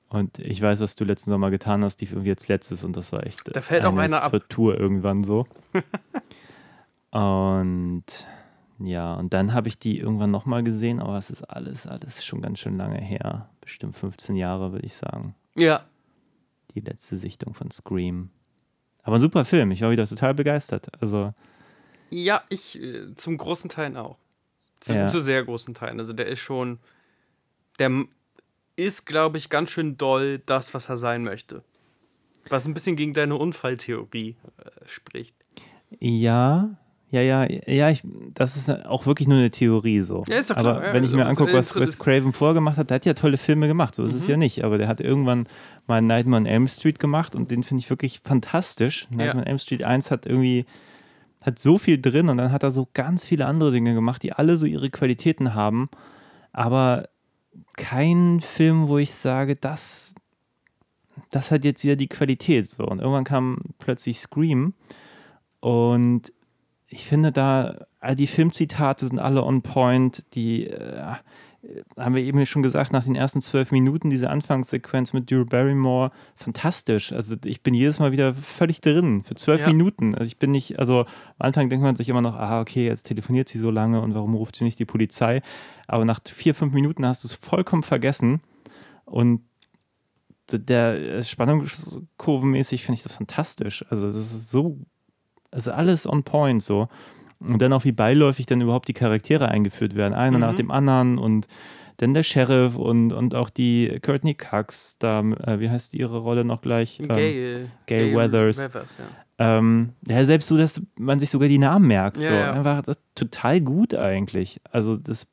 [0.08, 3.12] Und ich weiß, was du letzten Sommer getan hast, die irgendwie jetzt letztes und das
[3.12, 4.30] war echt Da fällt auch eine einer ab.
[4.30, 5.44] Tortur irgendwann so.
[7.10, 8.04] und
[8.78, 12.42] ja, und dann habe ich die irgendwann nochmal gesehen, aber es ist alles, alles schon
[12.42, 13.48] ganz schön lange her.
[13.60, 15.34] Bestimmt 15 Jahre, würde ich sagen.
[15.54, 15.84] Ja.
[16.74, 18.30] Die letzte Sichtung von Scream.
[19.02, 20.88] Aber ein super Film, ich war wieder total begeistert.
[21.00, 21.32] Also,
[22.10, 24.18] Ja, ich äh, zum großen Teil auch.
[24.80, 25.06] Zu, Ja.
[25.08, 25.98] zu sehr großen Teilen.
[26.00, 26.78] Also der ist schon.
[27.78, 28.04] Der
[28.76, 31.62] ist, glaube ich, ganz schön doll das, was er sein möchte.
[32.50, 35.34] Was ein bisschen gegen deine Unfalltheorie äh, spricht.
[35.98, 36.76] ja,
[37.10, 38.02] ja, ja, ja, ich,
[38.34, 40.24] das ist auch wirklich nur eine Theorie so.
[40.28, 42.76] Ja, ist doch klar, aber ja, wenn ich mir es angucke, was Wes Craven vorgemacht
[42.78, 44.30] hat, der hat ja tolle Filme gemacht, so ist es Mhm.
[44.32, 44.64] ja nicht.
[44.64, 45.46] Aber der hat irgendwann
[45.86, 49.06] mal Nightmare on Elm Street gemacht und den finde ich wirklich fantastisch.
[49.10, 50.66] Nightmare on Elm Street 1 hat irgendwie,
[51.42, 54.32] hat so viel drin und dann hat er so ganz viele andere Dinge gemacht, die
[54.32, 55.88] alle so ihre Qualitäten haben.
[56.52, 57.08] Aber
[57.76, 60.14] kein Film, wo ich sage, das,
[61.30, 62.66] das hat jetzt wieder die Qualität.
[62.68, 62.84] So.
[62.84, 64.74] Und irgendwann kam plötzlich Scream
[65.60, 66.32] und
[66.88, 70.22] ich finde da, all die Filmzitate sind alle on point.
[70.34, 71.14] Die äh,
[71.98, 76.12] haben wir eben schon gesagt, nach den ersten zwölf Minuten, diese Anfangssequenz mit Drew Barrymore,
[76.36, 77.12] fantastisch.
[77.12, 79.66] Also ich bin jedes Mal wieder völlig drin für zwölf Ja.
[79.66, 80.14] Minuten.
[80.14, 81.06] Also ich bin nicht, also am
[81.38, 84.34] Anfang denkt man sich immer noch, ah, okay, jetzt telefoniert sie so lange und warum
[84.34, 85.42] ruft sie nicht die Polizei?
[85.88, 88.40] Aber nach vier, fünf Minuten hast du es vollkommen vergessen.
[89.04, 89.42] Und
[90.52, 93.84] der Spannungskurvenmäßig finde ich das fantastisch.
[93.90, 94.78] Also das ist so,
[95.50, 96.88] also alles on point so.
[97.38, 100.40] Und dann auch wie beiläufig dann überhaupt die Charaktere eingeführt werden, einer Mhm.
[100.40, 101.46] nach dem anderen und
[101.98, 106.44] dann der Sheriff und, und auch die Courtney Cox, da, äh, wie heißt ihre Rolle
[106.44, 107.00] noch gleich?
[107.00, 107.70] Ähm, Gail.
[107.86, 108.58] Gail Weathers.
[108.58, 109.58] Weathers ja.
[109.58, 112.22] ähm, ja, selbst so, dass man sich sogar die Namen merkt.
[112.22, 112.34] Ja, so.
[112.34, 112.52] ja.
[112.52, 112.82] Einfach
[113.14, 114.60] total gut eigentlich.
[114.70, 115.26] Also das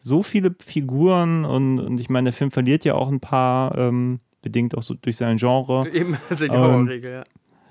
[0.00, 4.18] so viele Figuren und, und ich meine, der Film verliert ja auch ein paar, ähm,
[4.42, 5.88] bedingt auch so durch sein Genre.
[5.92, 7.24] Eben, ist Horrorregel, ja.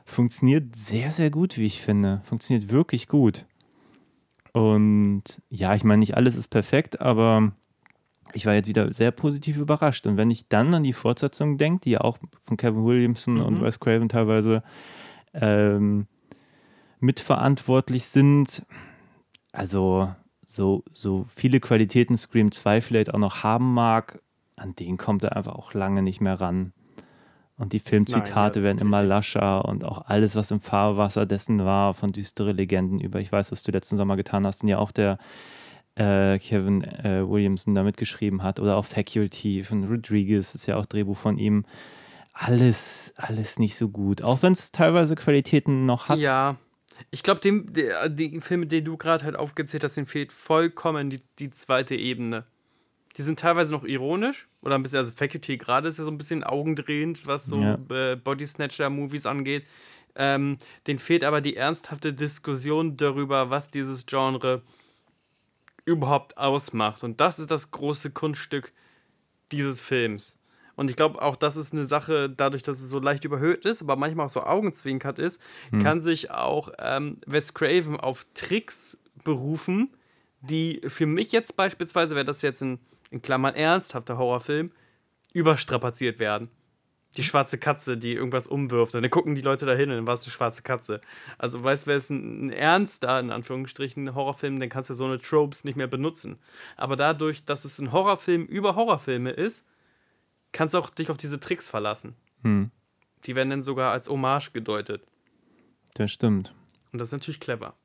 [0.10, 2.22] Funktioniert sehr, sehr gut, wie ich finde.
[2.24, 3.46] Funktioniert wirklich gut.
[4.54, 7.52] Und ja, ich meine, nicht alles ist perfekt, aber
[8.34, 10.08] ich war jetzt wieder sehr positiv überrascht.
[10.08, 13.56] Und wenn ich dann an die Fortsetzung denke, die ja auch von Kevin Williamson und
[13.56, 13.62] Mhm.
[13.64, 14.64] Wes Craven teilweise
[15.34, 16.08] ähm,
[17.02, 18.66] mitverantwortlich sind.
[19.52, 20.10] Also
[20.46, 24.22] so, so viele Qualitäten Scream 2 vielleicht auch noch haben mag,
[24.56, 26.72] an denen kommt er einfach auch lange nicht mehr ran.
[27.58, 31.96] Und die Filmzitate Nein, werden immer lascher und auch alles, was im Fahrwasser dessen war,
[31.96, 34.92] von düstere Legenden über, ich weiß, was du letzten Sommer getan hast, und ja auch
[34.92, 35.18] der
[35.96, 40.86] äh, Kevin äh, Williamson da mitgeschrieben hat, oder auch Faculty von Rodriguez, ist ja auch
[40.86, 41.66] Drehbuch von ihm.
[42.32, 44.22] Alles, alles nicht so gut.
[44.22, 46.20] Auch wenn es teilweise Qualitäten noch hat.
[46.20, 46.58] Ja,
[47.10, 51.10] ich glaube, dem, der, die Filme, die du gerade halt aufgezählt hast, denen fehlt vollkommen
[51.10, 52.46] die, die zweite Ebene.
[53.18, 56.20] Die sind teilweise noch ironisch oder ein bisschen, also Faculty gerade ist ja so ein
[56.20, 57.80] bisschen augendrehend, was so ja.
[57.90, 59.66] äh, Body Snatcher-Movies angeht.
[60.16, 64.62] Ähm, denen fehlt aber die ernsthafte Diskussion darüber, was dieses Genre
[65.86, 67.04] überhaupt ausmacht.
[67.04, 68.72] Und das ist das große Kunststück
[69.52, 70.38] dieses Films.
[70.76, 73.82] Und ich glaube, auch das ist eine Sache, dadurch, dass es so leicht überhöht ist,
[73.82, 75.82] aber manchmal auch so augenzwinkert ist, hm.
[75.82, 79.90] kann sich auch ähm, Wes Craven auf Tricks berufen,
[80.42, 82.80] die für mich jetzt beispielsweise, wäre das jetzt ein
[83.12, 84.72] in Klammern ernsthafter Horrorfilm,
[85.34, 86.50] überstrapaziert werden.
[87.16, 88.94] Die schwarze Katze, die irgendwas umwirft.
[88.94, 91.02] Und dann gucken die Leute da hin und dann war es eine schwarze Katze.
[91.38, 95.06] Also, weißt du, wäre es ein, ein ernster, in Anführungsstrichen, Horrorfilm, dann kannst du so
[95.06, 96.38] eine Tropes nicht mehr benutzen.
[96.76, 99.68] Aber dadurch, dass es ein Horrorfilm über Horrorfilme ist,
[100.52, 102.16] kannst du auch dich auf diese Tricks verlassen.
[102.44, 102.72] Hm.
[103.26, 105.04] Die werden dann sogar als Hommage gedeutet.
[105.96, 106.54] Das stimmt.
[106.92, 107.76] Und das ist natürlich clever.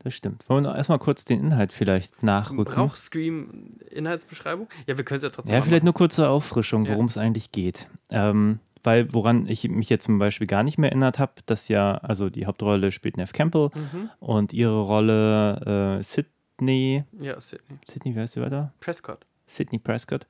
[0.00, 0.48] Das stimmt.
[0.48, 2.72] Wollen wir erstmal kurz den Inhalt vielleicht nachrücken?
[2.72, 4.68] Braucht Scream Inhaltsbeschreibung?
[4.86, 7.10] Ja, wir können es ja trotzdem Ja, vielleicht nur kurze Auffrischung, worum ja.
[7.10, 7.88] es eigentlich geht.
[8.10, 11.94] Ähm, weil woran ich mich jetzt zum Beispiel gar nicht mehr erinnert habe, dass ja,
[11.96, 14.10] also die Hauptrolle spielt Neff Campbell mhm.
[14.20, 17.04] und ihre Rolle äh, Sydney.
[17.20, 17.78] Ja, Sydney.
[17.88, 18.72] Sydney, wie heißt sie weiter?
[18.80, 19.26] Prescott.
[19.46, 20.26] Sydney Prescott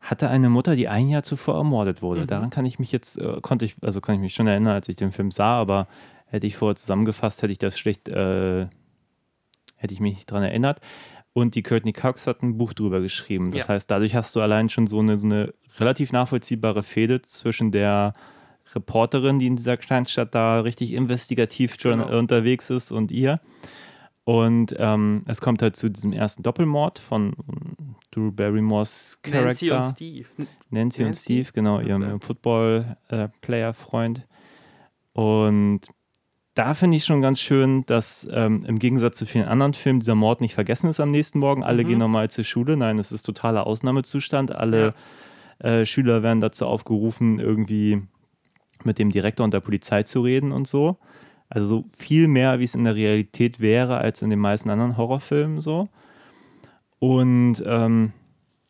[0.00, 2.22] hatte eine Mutter, die ein Jahr zuvor ermordet wurde.
[2.22, 2.26] Mhm.
[2.26, 4.88] Daran kann ich mich jetzt, äh, konnte ich, also kann ich mich schon erinnern, als
[4.88, 5.88] ich den Film sah, aber
[6.26, 8.66] hätte ich vorher zusammengefasst, hätte ich das schlicht, äh,
[9.80, 10.80] hätte ich mich nicht daran erinnert.
[11.32, 13.52] Und die Courtney Cox hat ein Buch drüber geschrieben.
[13.52, 13.68] Das ja.
[13.68, 18.12] heißt, dadurch hast du allein schon so eine, so eine relativ nachvollziehbare Fehde zwischen der
[18.74, 22.18] Reporterin, die in dieser Kleinstadt da richtig investigativ schon genau.
[22.18, 23.40] unterwegs ist, und ihr.
[24.24, 27.32] Und ähm, es kommt halt zu diesem ersten Doppelmord von
[28.10, 29.46] Drew Barrymores Charakter.
[29.46, 30.26] Nancy und Steve.
[30.36, 31.04] Nancy, Nancy?
[31.04, 32.18] und Steve, genau, ihrem okay.
[32.26, 34.18] Football-Player-Freund.
[34.18, 34.22] Äh,
[35.20, 35.80] und
[36.54, 40.14] da finde ich schon ganz schön, dass ähm, im Gegensatz zu vielen anderen Filmen dieser
[40.14, 41.62] Mord nicht vergessen ist am nächsten Morgen.
[41.62, 41.88] Alle mhm.
[41.88, 42.76] gehen normal zur Schule.
[42.76, 44.54] Nein, es ist totaler Ausnahmezustand.
[44.54, 44.92] Alle
[45.62, 45.68] ja.
[45.68, 48.02] äh, Schüler werden dazu aufgerufen, irgendwie
[48.82, 50.98] mit dem Direktor und der Polizei zu reden und so.
[51.48, 54.96] Also so viel mehr, wie es in der Realität wäre, als in den meisten anderen
[54.96, 55.88] Horrorfilmen so.
[56.98, 58.12] Und ähm,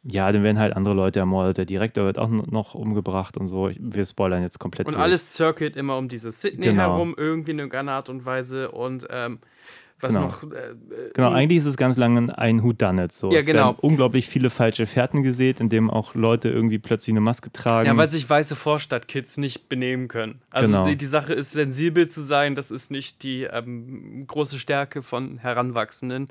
[0.02, 1.58] ja, dann werden halt andere Leute ermordet.
[1.58, 3.70] Der Direktor wird auch noch umgebracht und so.
[3.78, 4.86] Wir spoilern jetzt komplett.
[4.86, 5.02] Und durch.
[5.02, 6.94] alles circuit immer um diese Sydney genau.
[6.94, 8.70] herum, irgendwie in irgendeiner Art und Weise.
[8.70, 9.40] Und ähm,
[10.00, 10.26] was genau.
[10.26, 10.42] noch.
[10.44, 10.74] Äh,
[11.14, 13.12] genau, eigentlich ist es ganz lange ein Whodunit.
[13.12, 13.30] So.
[13.30, 13.76] Ja, es genau.
[13.80, 17.86] unglaublich viele falsche Fährten gesät, in dem auch Leute irgendwie plötzlich eine Maske tragen.
[17.86, 20.40] Ja, weil sich weiße Vorstadtkids nicht benehmen können.
[20.50, 20.86] Also genau.
[20.86, 25.38] die, die Sache ist, sensibel zu sein, das ist nicht die ähm, große Stärke von
[25.38, 26.28] Heranwachsenden,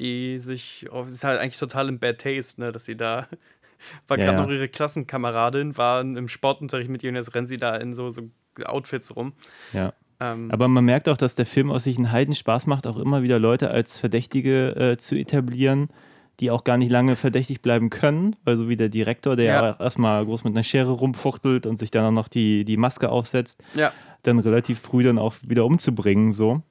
[0.00, 0.86] die sich.
[0.90, 3.28] Oh, ist halt eigentlich total im Bad Taste, ne, dass sie da.
[4.08, 4.42] War ja, gerade ja.
[4.44, 8.10] noch ihre Klassenkameradin, war im Sportunterricht mit ihr und jetzt rennen sie da in so,
[8.10, 8.28] so
[8.62, 9.32] Outfits rum.
[9.72, 9.94] Ja.
[10.20, 12.98] Ähm, Aber man merkt auch, dass der Film aus sich einen Heiden Spaß macht, auch
[12.98, 15.88] immer wieder Leute als Verdächtige äh, zu etablieren,
[16.40, 19.76] die auch gar nicht lange verdächtig bleiben können, weil so wie der Direktor, der ja.
[19.78, 23.62] erstmal groß mit einer Schere rumfuchtelt und sich dann auch noch die, die Maske aufsetzt,
[23.74, 23.92] ja.
[24.22, 26.62] dann relativ früh dann auch wieder umzubringen, so.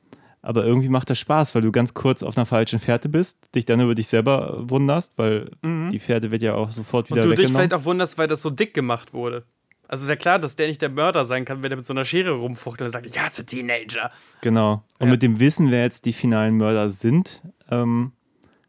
[0.41, 3.65] Aber irgendwie macht das Spaß, weil du ganz kurz auf einer falschen Fährte bist, dich
[3.65, 5.89] dann über dich selber wunderst, weil mhm.
[5.89, 8.41] die Fährte wird ja auch sofort wieder Und du dich vielleicht auch wunderst, weil das
[8.41, 9.43] so dick gemacht wurde.
[9.89, 11.93] Also ist ja klar, dass der nicht der Mörder sein kann, wenn er mit so
[11.93, 14.12] einer Schere rumfuchtelt und sagt, ich hasse Teenager.
[14.41, 14.84] Genau.
[14.99, 15.13] Und ja.
[15.13, 18.13] mit dem Wissen, wer jetzt die finalen Mörder sind, ähm,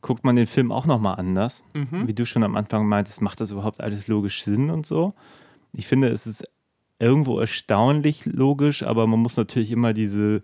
[0.00, 1.62] guckt man den Film auch nochmal anders.
[1.74, 2.08] Mhm.
[2.08, 5.12] Wie du schon am Anfang meintest, macht das überhaupt alles logisch Sinn und so.
[5.74, 6.44] Ich finde, es ist
[6.98, 10.40] irgendwo erstaunlich logisch, aber man muss natürlich immer diese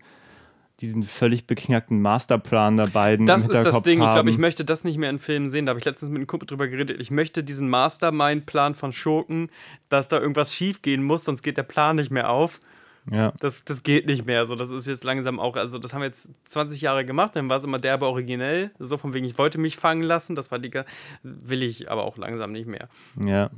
[0.79, 3.25] diesen völlig beknackten Masterplan der beiden.
[3.25, 4.01] Das ist das Ding.
[4.01, 4.09] Haben.
[4.09, 5.65] Ich glaube, ich möchte das nicht mehr in Filmen sehen.
[5.65, 7.01] Da habe ich letztens mit einem Kumpel drüber geredet.
[7.01, 9.49] Ich möchte diesen Mastermind-Plan von Schurken,
[9.89, 12.59] dass da irgendwas schief gehen muss, sonst geht der Plan nicht mehr auf.
[13.09, 13.33] Ja.
[13.39, 14.45] Das, das geht nicht mehr.
[14.45, 17.49] So, das ist jetzt langsam auch, also das haben wir jetzt 20 Jahre gemacht, dann
[17.49, 18.71] war es immer derbe originell.
[18.79, 20.71] So von wegen, ich wollte mich fangen lassen, das war die,
[21.23, 22.89] will ich aber auch langsam nicht mehr.
[23.23, 23.49] Ja.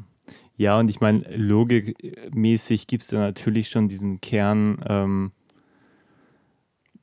[0.57, 5.31] Ja, und ich meine, logikmäßig gibt es da natürlich schon diesen Kern, ähm,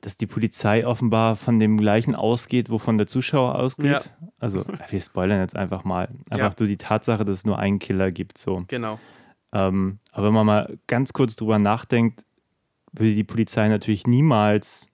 [0.07, 3.91] dass die Polizei offenbar von dem gleichen ausgeht, wovon der Zuschauer ausgeht.
[3.91, 4.27] Ja.
[4.39, 6.07] Also, wir spoilern jetzt einfach mal.
[6.29, 6.55] Einfach ja.
[6.57, 8.37] so die Tatsache, dass es nur einen Killer gibt.
[8.37, 8.63] So.
[8.69, 9.01] Genau.
[9.51, 12.23] Ähm, aber wenn man mal ganz kurz drüber nachdenkt,
[12.93, 14.89] würde die Polizei natürlich niemals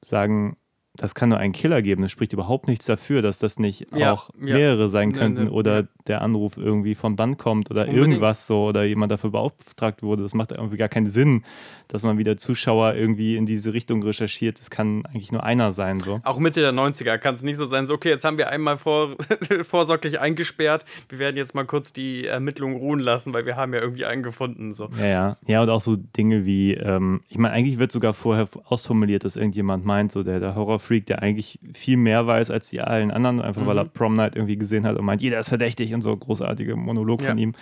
[0.00, 0.56] sagen,
[0.94, 2.04] das kann nur einen Killer geben.
[2.04, 4.54] Es spricht überhaupt nichts dafür, dass das nicht Ja, auch ja.
[4.54, 5.88] mehrere sein Ne, könnten ne, oder ja.
[6.06, 8.06] der Anruf irgendwie vom Band kommt oder Unbedingt.
[8.06, 10.22] irgendwas so oder jemand dafür beauftragt wurde.
[10.22, 11.44] Das macht irgendwie gar keinen Sinn,
[11.88, 14.60] dass man wieder Zuschauer irgendwie in diese Richtung recherchiert.
[14.60, 16.00] Es kann eigentlich nur einer sein.
[16.00, 16.20] So.
[16.24, 18.76] Auch Mitte der 90er kann es nicht so sein, so okay, jetzt haben wir einmal
[18.76, 19.16] vor,
[19.62, 23.80] vorsorglich eingesperrt, wir werden jetzt mal kurz die Ermittlungen ruhen lassen, weil wir haben ja
[23.80, 24.74] irgendwie einen gefunden.
[24.74, 24.90] So.
[24.98, 25.36] Ja, ja.
[25.46, 29.36] Ja, und auch so Dinge wie, ähm, ich meine, eigentlich wird sogar vorher ausformuliert, dass
[29.36, 33.40] irgendjemand meint, so der, der Horrorfreak, der eigentlich viel mehr weiß als die allen anderen,
[33.40, 36.16] einfach weil er Prom Night irgendwie gesehen hat und meint, jeder ist verdächtig und so
[36.16, 37.28] großartige Monolog Ja.
[37.30, 37.52] von ihm.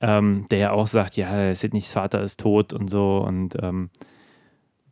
[0.00, 3.90] Ähm, der ja auch sagt, ja, Sidneys Vater ist tot und so und ähm,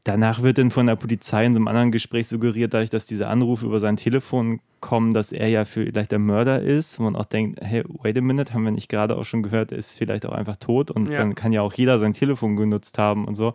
[0.07, 3.27] Danach wird dann von der Polizei in so einem anderen Gespräch suggeriert, dadurch, dass diese
[3.27, 6.99] Anrufe über sein Telefon kommen, dass er ja vielleicht der Mörder ist.
[6.99, 9.73] wo man auch denkt, hey, wait a minute, haben wir nicht gerade auch schon gehört,
[9.73, 11.17] er ist vielleicht auch einfach tot und Ja.
[11.17, 13.55] dann kann ja auch jeder sein Telefon genutzt haben und so.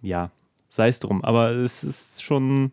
[0.00, 0.30] Ja,
[0.70, 1.22] sei es drum.
[1.22, 2.72] Aber es ist schon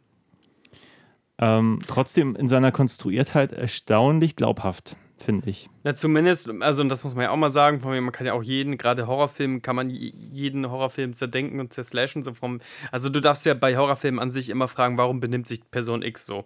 [1.40, 5.70] ähm, trotzdem in seiner Konstruiertheit erstaunlich glaubhaft, finde ich.
[5.84, 8.26] Na, zumindest, also und das muss man ja auch mal sagen, von mir, man kann
[8.26, 12.24] ja auch jeden, gerade Horrorfilm, kann man jeden Horrorfilm zerdenken und zerslashen.
[12.24, 12.60] So vom,
[12.92, 16.26] also du darfst ja bei Horrorfilmen an sich immer fragen, warum benimmt sich Person X
[16.26, 16.46] so.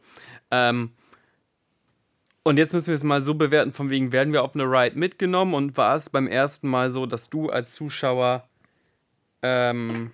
[0.50, 0.92] Ähm,
[2.44, 4.98] und jetzt müssen wir es mal so bewerten, von wegen, werden wir auf eine Ride
[4.98, 8.48] mitgenommen und war es beim ersten Mal so, dass du als Zuschauer
[9.44, 10.12] ähm,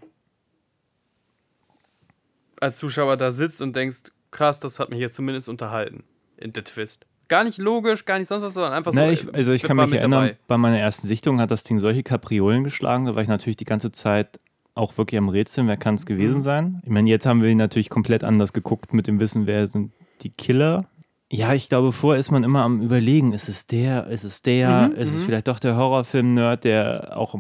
[2.59, 6.03] als Zuschauer da sitzt und denkst, krass, das hat mich jetzt zumindest unterhalten.
[6.37, 7.05] In der Twist.
[7.27, 8.99] Gar nicht logisch, gar nicht sonst was, sondern einfach so.
[8.99, 10.37] Na, ich, also ich kann mich erinnern, dabei.
[10.47, 13.65] bei meiner ersten Sichtung hat das Ding solche Kapriolen geschlagen, da war ich natürlich die
[13.65, 14.39] ganze Zeit
[14.75, 16.07] auch wirklich am Rätseln, wer kann es Mhm.
[16.09, 16.81] gewesen sein.
[16.83, 19.91] Ich meine, jetzt haben wir ihn natürlich komplett anders geguckt mit dem Wissen, wer sind
[20.21, 20.85] die Killer.
[21.29, 24.89] Ja, ich glaube, vorher ist man immer am überlegen, ist es der, ist es der,
[24.89, 25.25] Mhm, ist es mhm.
[25.25, 27.35] vielleicht doch der Horrorfilm-Nerd, der auch,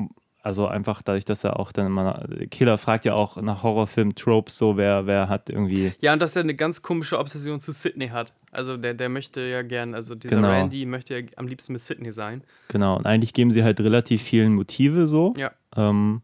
[0.47, 4.77] also einfach dadurch, dass er auch dann immer, Killer fragt ja auch nach Horrorfilm-Tropes, so
[4.77, 8.31] wer, wer hat irgendwie Ja, und dass er eine ganz komische Obsession zu Sydney hat.
[8.51, 10.49] Also der, der möchte ja gern, also dieser Genau.
[10.49, 12.43] Randy möchte ja am liebsten mit Sydney sein.
[12.69, 15.33] Genau, und eigentlich geben sie halt relativ vielen Motive so.
[15.37, 15.51] Ja.
[15.75, 16.21] Ähm,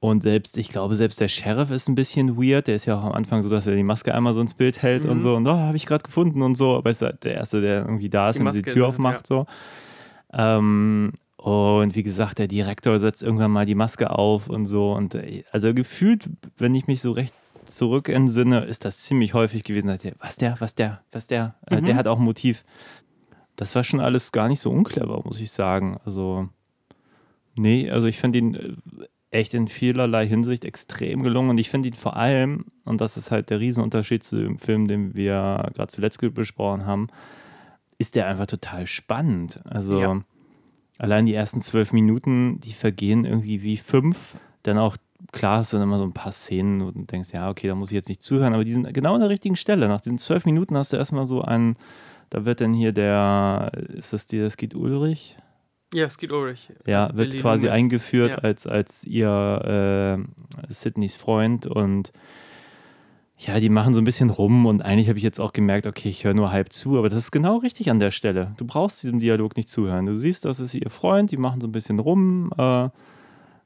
[0.00, 2.68] und selbst, ich glaube, selbst der Sheriff ist ein bisschen weird.
[2.68, 4.80] Der ist ja auch am Anfang so, dass er die Maske einmal so ins Bild
[4.82, 5.20] hält und Mhm.
[5.20, 5.34] so.
[5.34, 6.76] Und oh, habe ich gerade gefunden und so.
[6.76, 8.86] Aber ist halt der Erste, der irgendwie da ist Die und die Maske, Tür ne,
[8.88, 9.26] aufmacht.
[9.26, 9.46] So.
[10.32, 11.12] Ähm,
[11.48, 14.92] und wie gesagt, der Direktor setzt irgendwann mal die Maske auf und so.
[14.92, 17.32] Und äh, also gefühlt, wenn ich mich so recht
[17.64, 19.88] zurück entsinne, ist das ziemlich häufig gewesen.
[19.88, 21.84] dass der, Was der, was der, was der, äh, Mhm.
[21.84, 22.64] der hat auch ein Motiv.
[23.56, 25.98] Das war schon alles gar nicht so unclever, muss ich sagen.
[26.04, 26.48] Also,
[27.54, 28.72] nee, also ich finde ihn äh,
[29.30, 33.30] echt in vielerlei Hinsicht extrem gelungen und ich finde ihn vor allem, und das ist
[33.30, 37.08] halt der Riesenunterschied zu dem Film, den wir gerade zuletzt besprochen haben,
[37.98, 39.60] ist der einfach total spannend.
[39.66, 40.20] Also Ja.
[40.98, 44.36] Allein die ersten zwölf Minuten, die vergehen irgendwie wie fünf.
[44.64, 44.96] Dann auch,
[45.32, 47.90] klar, du dann immer so ein paar Szenen, wo du denkst, ja, okay, da muss
[47.90, 49.88] ich jetzt nicht zuhören, aber die sind genau an der richtigen Stelle.
[49.88, 51.76] Nach diesen zwölf Minuten hast du erstmal so einen,
[52.30, 55.36] da wird dann hier der, ist das die, das geht Ulrich?
[55.94, 56.70] Ja, es geht Ulrich.
[56.84, 57.78] Ja, wird Billy quasi Loomis.
[57.78, 58.38] eingeführt Ja.
[58.38, 60.18] als, als ihr
[60.68, 62.12] äh, Sydneys Freund und
[63.38, 66.08] ja, die machen so ein bisschen rum und eigentlich habe ich jetzt auch gemerkt, okay,
[66.08, 68.52] ich höre nur halb zu, aber das ist genau richtig an der Stelle.
[68.56, 70.06] Du brauchst diesem Dialog nicht zuhören.
[70.06, 72.88] Du siehst, das ist ihr Freund, die machen so ein bisschen rum, äh,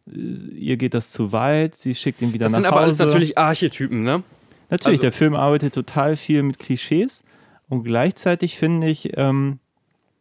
[0.06, 2.74] ihr geht das zu weit, sie schickt ihn wieder Das nach sind Hause.
[2.74, 4.22] aber alles natürlich Archetypen, ne?
[4.68, 7.24] Natürlich, Also- der Film arbeitet total viel mit Klischees
[7.68, 9.58] und gleichzeitig finde ich, ähm,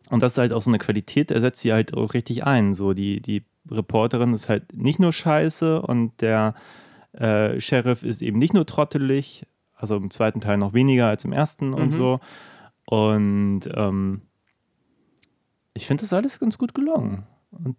[0.10, 2.74] und das ist halt auch so eine Qualität, er setzt sie halt auch richtig ein.
[2.74, 6.54] So, die, die Reporterin ist halt nicht nur scheiße und der
[7.13, 9.45] äh, Sheriff ist eben nicht nur trottelig,
[9.76, 11.91] also im zweiten Teil noch weniger als im ersten und Mhm.
[11.91, 12.19] so.
[12.86, 14.21] Und ähm,
[15.74, 17.24] ich finde das alles ganz gut gelungen.
[17.52, 17.78] Und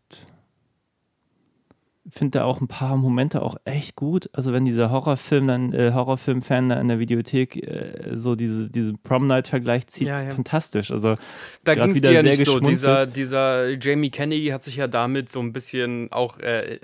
[2.12, 4.28] finde da auch ein paar Momente auch echt gut.
[4.32, 8.98] Also wenn dieser Horrorfilm dann, äh, Horrorfilm-Fan da in der Videothek äh, so diese, diesen
[8.98, 10.30] Prom-Night-Vergleich zieht, Ja, ja.
[10.30, 10.90] fantastisch.
[10.90, 11.16] Also
[11.64, 12.60] Da ging es wieder dir ja sehr nicht so.
[12.60, 16.80] Dieser, dieser Jamie Kennedy hat sich ja damit so ein bisschen auch äh,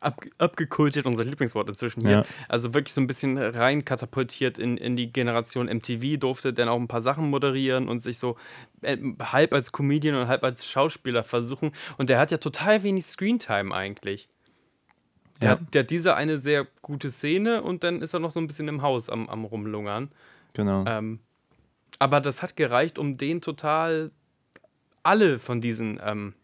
[0.00, 2.10] ab, abgekultet, unser Lieblingswort inzwischen hier.
[2.10, 2.24] Ja.
[2.48, 6.78] Also wirklich so ein bisschen rein katapultiert in, in die Generation MTV, durfte dann auch
[6.78, 8.36] ein paar Sachen moderieren und sich so
[8.82, 11.72] äh, halb als Comedian und halb als Schauspieler versuchen.
[11.98, 14.28] Und der hat ja total wenig Screentime eigentlich.
[15.40, 15.50] Der, Ja.
[15.58, 18.46] hat, der hat diese eine sehr gute Szene und dann ist er noch so ein
[18.46, 20.10] bisschen im Haus am, am Rumlungern.
[20.52, 20.84] genau.
[20.86, 21.20] Ähm,
[21.98, 24.10] aber das hat gereicht, um den total
[25.02, 26.34] alle von diesen ähm,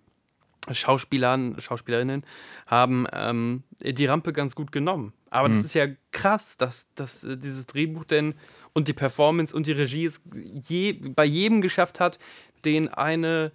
[0.70, 2.24] Schauspielern, Schauspielerinnen
[2.66, 5.12] haben ähm, die Rampe ganz gut genommen.
[5.30, 8.35] Aber das ist ja krass, dass, dass äh, dieses Drehbuch denn
[8.72, 10.22] und die Performance und die Regie es
[10.68, 12.18] je, bei jedem geschafft hat,
[12.64, 13.52] den eine,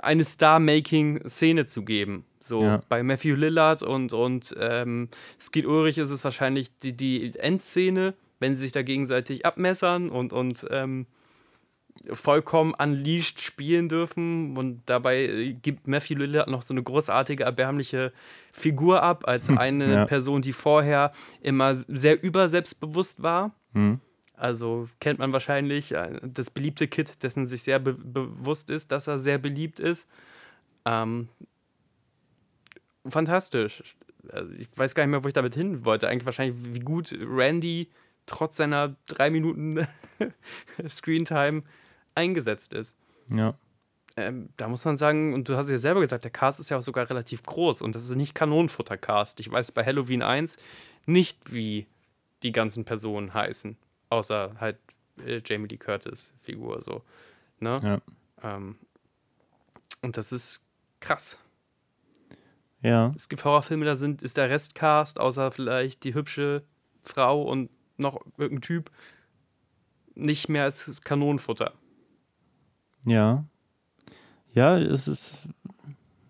[0.00, 2.24] eine Star-Making-Szene zu geben.
[2.40, 2.82] So Ja.
[2.88, 5.08] bei Matthew Lillard und, und ähm,
[5.40, 10.32] Skeet Ulrich ist es wahrscheinlich die, die Endszene, wenn sie sich da gegenseitig abmessern und,
[10.32, 11.06] und ähm,
[12.10, 14.56] vollkommen unleashed spielen dürfen.
[14.56, 18.12] Und dabei äh, gibt Matthew Lillard noch so eine großartige, erbärmliche
[18.52, 20.04] Figur ab, als hm, eine ja.
[20.06, 23.52] Person, die vorher immer sehr überselbstbewusst war.
[23.72, 24.00] Mhm.
[24.34, 29.06] Also kennt man wahrscheinlich äh, das beliebte Kid, dessen sich sehr be bewusst ist, dass
[29.06, 30.08] er sehr beliebt ist.
[30.84, 31.28] Ähm,
[33.06, 33.82] fantastisch.
[34.30, 36.08] Also ich weiß gar nicht mehr, wo ich damit hin wollte.
[36.08, 37.88] Eigentlich wahrscheinlich, wie gut Randy
[38.26, 39.86] trotz seiner drei Minuten
[40.88, 41.62] Screentime
[42.14, 42.96] eingesetzt ist.
[43.28, 43.54] Ja.
[44.16, 46.78] Ähm, da muss man sagen, und du hast ja selber gesagt, der Cast ist ja
[46.78, 49.40] auch sogar relativ groß und das ist nicht Kanonenfutter-Cast.
[49.40, 50.58] Ich weiß bei Halloween 1
[51.06, 51.86] nicht, wie
[52.42, 53.76] die ganzen Personen heißen,
[54.12, 54.78] außer halt
[55.26, 57.02] äh, Jamie Lee Curtis-Figur so.
[57.60, 57.80] Ne?
[57.82, 58.56] Ja.
[58.56, 58.76] Ähm,
[60.02, 60.66] und das ist
[61.00, 61.38] krass.
[62.82, 63.12] Ja.
[63.16, 66.64] Es gibt Horrorfilme, da sind, ist der Restcast, außer vielleicht die hübsche
[67.02, 68.90] Frau und noch irgendein Typ,
[70.14, 71.72] nicht mehr als Kanonenfutter.
[73.04, 73.44] Ja.
[74.52, 75.48] Ja, es ist.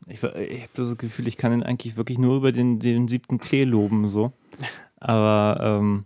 [0.06, 3.38] Ich, ich habe das Gefühl, ich kann ihn eigentlich wirklich nur über den, den siebten
[3.38, 4.32] Klee loben, so.
[5.00, 6.04] Aber ähm,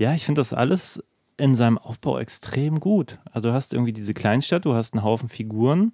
[0.00, 1.02] ja, ich finde das alles
[1.36, 3.18] in seinem Aufbau extrem gut.
[3.30, 5.92] Also du hast irgendwie diese Kleinstadt, du hast einen Haufen Figuren,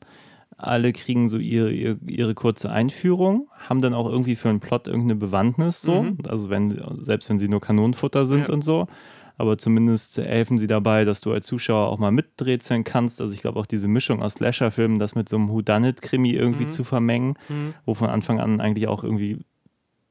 [0.57, 4.89] alle kriegen so ihre, ihre, ihre kurze Einführung, haben dann auch irgendwie für einen Plot
[4.89, 6.03] irgendeine Bewandtnis so.
[6.05, 6.19] Mhm.
[6.27, 8.55] Also wenn, selbst wenn sie nur Kanonenfutter sind ja.
[8.55, 8.87] und so
[9.39, 13.21] aber zumindest helfen sie dabei, dass du als Zuschauer auch mal miträtseln kannst.
[13.21, 16.71] Also ich glaube auch diese Mischung aus Slasher-Filmen, das mit so einem Whodunit-Krimi irgendwie mhm.
[16.71, 17.75] zu vermengen, mhm.
[17.85, 19.45] wo von Anfang an eigentlich auch irgendwie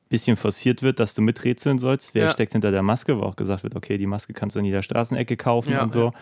[0.10, 2.14] bisschen forciert wird, dass du miträtseln sollst.
[2.14, 2.30] Wer ja.
[2.32, 4.84] steckt hinter der Maske, wo auch gesagt wird, okay, die Maske kannst du in jeder
[4.84, 6.14] Straßenecke kaufen ja, und so.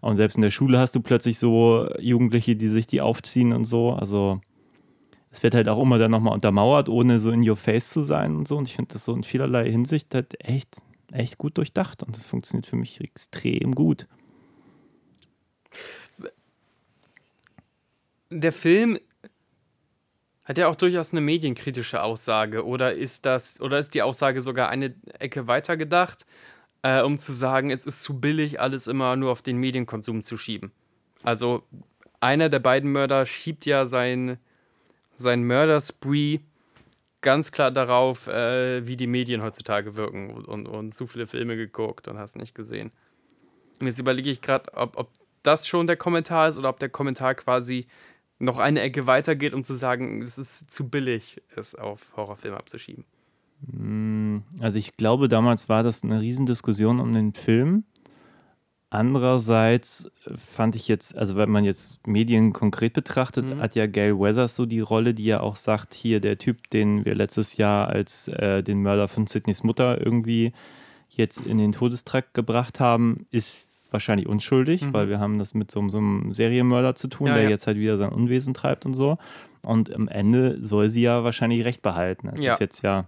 [0.00, 3.64] Und selbst in der Schule hast du plötzlich so Jugendliche, die sich die aufziehen und
[3.64, 3.92] so.
[3.92, 4.40] Also
[5.30, 8.36] es wird halt auch immer dann nochmal untermauert, ohne so in your face zu sein
[8.36, 8.56] und so.
[8.56, 10.80] Und ich finde das so in vielerlei Hinsicht halt echt
[11.12, 14.06] echt gut durchdacht und das funktioniert für mich extrem gut.
[18.30, 18.98] Der Film
[20.46, 24.68] hat ja auch durchaus eine medienkritische Aussage oder ist das oder ist die Aussage sogar
[24.68, 26.24] eine Ecke weiter gedacht,
[26.82, 30.36] äh, um zu sagen, es ist zu billig, alles immer nur auf den Medienkonsum zu
[30.36, 30.70] schieben.
[31.22, 31.64] Also
[32.20, 34.38] einer der beiden Mörder schiebt ja sein
[35.16, 36.40] sein Mörderspree
[37.22, 41.56] ganz klar darauf, äh, wie die Medien heutzutage wirken und, und, und, zu viele Filme
[41.56, 42.92] geguckt und hast nicht gesehen.
[43.80, 45.10] Und jetzt überlege ich gerade, ob, ob
[45.42, 47.86] das schon der Kommentar ist oder ob der Kommentar quasi
[48.38, 53.04] noch eine Ecke weitergeht, um zu sagen, es ist zu billig, es auf Horrorfilme abzuschieben.
[53.60, 57.84] Mm, also ich glaube, damals war das eine Riesendiskussion um den Film.
[58.88, 63.60] Andererseits fand ich jetzt, also wenn man jetzt Medien konkret betrachtet, mhm.
[63.60, 67.04] hat ja Gail Weathers so die Rolle, die ja auch sagt, hier der Typ, den
[67.04, 70.52] wir letztes Jahr als äh, den Mörder von Sydneys Mutter irgendwie
[71.08, 74.92] jetzt in den Todestrakt gebracht haben, ist wahrscheinlich unschuldig, mhm.
[74.92, 77.50] weil wir haben das mit so, so einem Serienmörder zu tun, ja, der ja.
[77.50, 79.18] jetzt halt wieder sein Unwesen treibt und so.
[79.62, 82.30] Und am Ende soll sie ja wahrscheinlich recht behalten.
[82.32, 82.52] Es ja.
[82.52, 83.06] ist jetzt ja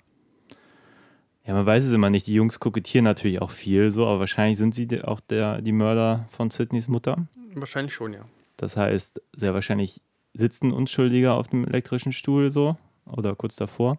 [1.49, 2.27] ja, man weiß es immer nicht.
[2.27, 6.27] Die Jungs kokettieren natürlich auch viel, so, aber wahrscheinlich sind sie auch der, die Mörder
[6.31, 7.27] von Sydneys Mutter.
[7.55, 8.27] Wahrscheinlich schon, ja.
[8.59, 10.03] Das heißt, sehr wahrscheinlich
[10.35, 13.97] sitzt ein Unschuldiger auf dem elektrischen Stuhl so oder kurz davor.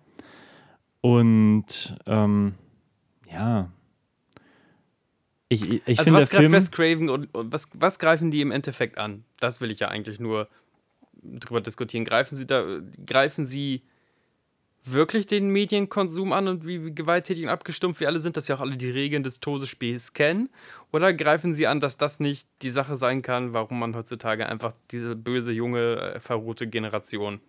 [1.01, 2.53] Und ähm,
[3.31, 3.71] ja.
[5.49, 8.51] Ich, ich, ich also was greift Wes Craven und, und, was, was greifen die im
[8.51, 9.23] Endeffekt an?
[9.39, 10.47] Das will ich ja eigentlich nur
[11.23, 12.05] drüber diskutieren.
[12.05, 12.63] Greifen sie da,
[13.05, 13.81] greifen sie
[14.83, 18.61] wirklich den Medienkonsum an und wie, gewalttätig und abgestumpft wir alle sind, dass ja auch
[18.61, 20.49] alle die Regeln des Todesspiels kennen?
[20.91, 24.73] Oder greifen sie an, dass das nicht die Sache sein kann, warum man heutzutage einfach
[24.91, 27.41] diese böse, junge, äh, verrohte Generation?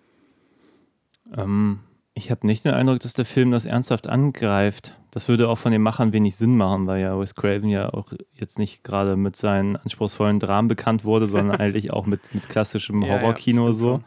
[1.37, 1.81] Ähm,
[2.15, 4.97] ich habe nicht den Eindruck, dass der Film das ernsthaft angreift.
[5.11, 8.13] Das würde auch von den Machern wenig Sinn machen, weil ja Wes Craven ja auch
[8.35, 13.05] jetzt nicht gerade mit seinen anspruchsvollen Dramen bekannt wurde, sondern eigentlich auch mit, mit klassischem
[13.05, 14.01] Horrorkino ja, so.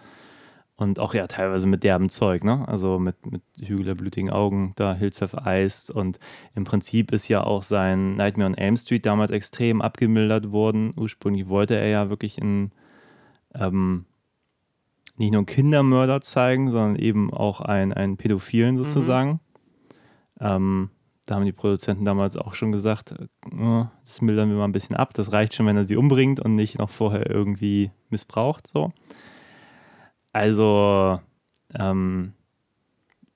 [0.75, 2.67] Und auch ja teilweise mit derbem Zeug, ne?
[2.67, 5.93] Also mit, mit Hügel der blutigen Augen, da Hills of Ice.
[5.93, 6.19] Und
[6.55, 10.93] im Prinzip ist ja auch sein Nightmare on Elm Street damals extrem abgemildert worden.
[10.97, 12.71] Ursprünglich wollte er ja wirklich einen,
[13.53, 14.05] ähm,
[15.17, 19.31] nicht nur einen Kindermörder zeigen, sondern eben auch einen, einen Pädophilen sozusagen.
[19.31, 19.39] Mhm.
[20.39, 20.89] Ähm,
[21.25, 23.15] da haben die Produzenten damals auch schon gesagt,
[23.57, 25.13] oh, das mildern wir mal ein bisschen ab.
[25.13, 28.67] Das reicht schon, wenn er sie umbringt und nicht noch vorher irgendwie missbraucht.
[28.67, 28.91] So.
[30.33, 31.21] Also
[31.73, 32.33] ähm,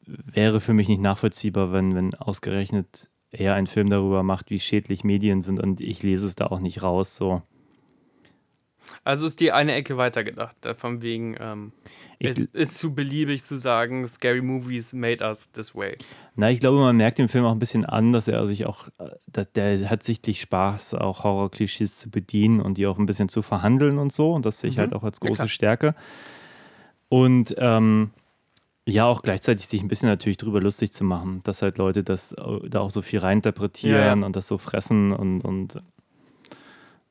[0.05, 5.03] wäre für mich nicht nachvollziehbar, wenn, wenn ausgerechnet er einen Film darüber macht, wie schädlich
[5.03, 7.15] Medien sind und ich lese es da auch nicht raus.
[7.15, 7.41] So.
[9.03, 11.71] Also ist die eine Ecke weitergedacht, von wegen, ähm,
[12.19, 15.95] es ist zu beliebig zu sagen, Scary Movies made us this way.
[16.35, 18.89] Na, ich glaube, man merkt dem Film auch ein bisschen an, dass er sich auch,
[19.27, 23.41] dass der hat sichtlich Spaß, auch Horror-Klischees zu bedienen und die auch ein bisschen zu
[23.41, 24.33] verhandeln und so.
[24.33, 24.81] Und das sehe ich mhm.
[24.81, 25.95] halt auch als große ja, Stärke.
[27.09, 28.11] Und ähm,
[28.85, 32.35] ja, auch gleichzeitig sich ein bisschen natürlich drüber lustig zu machen, dass halt Leute das
[32.35, 34.25] da auch so viel reininterpretieren ja, ja.
[34.25, 35.81] und das so fressen und, und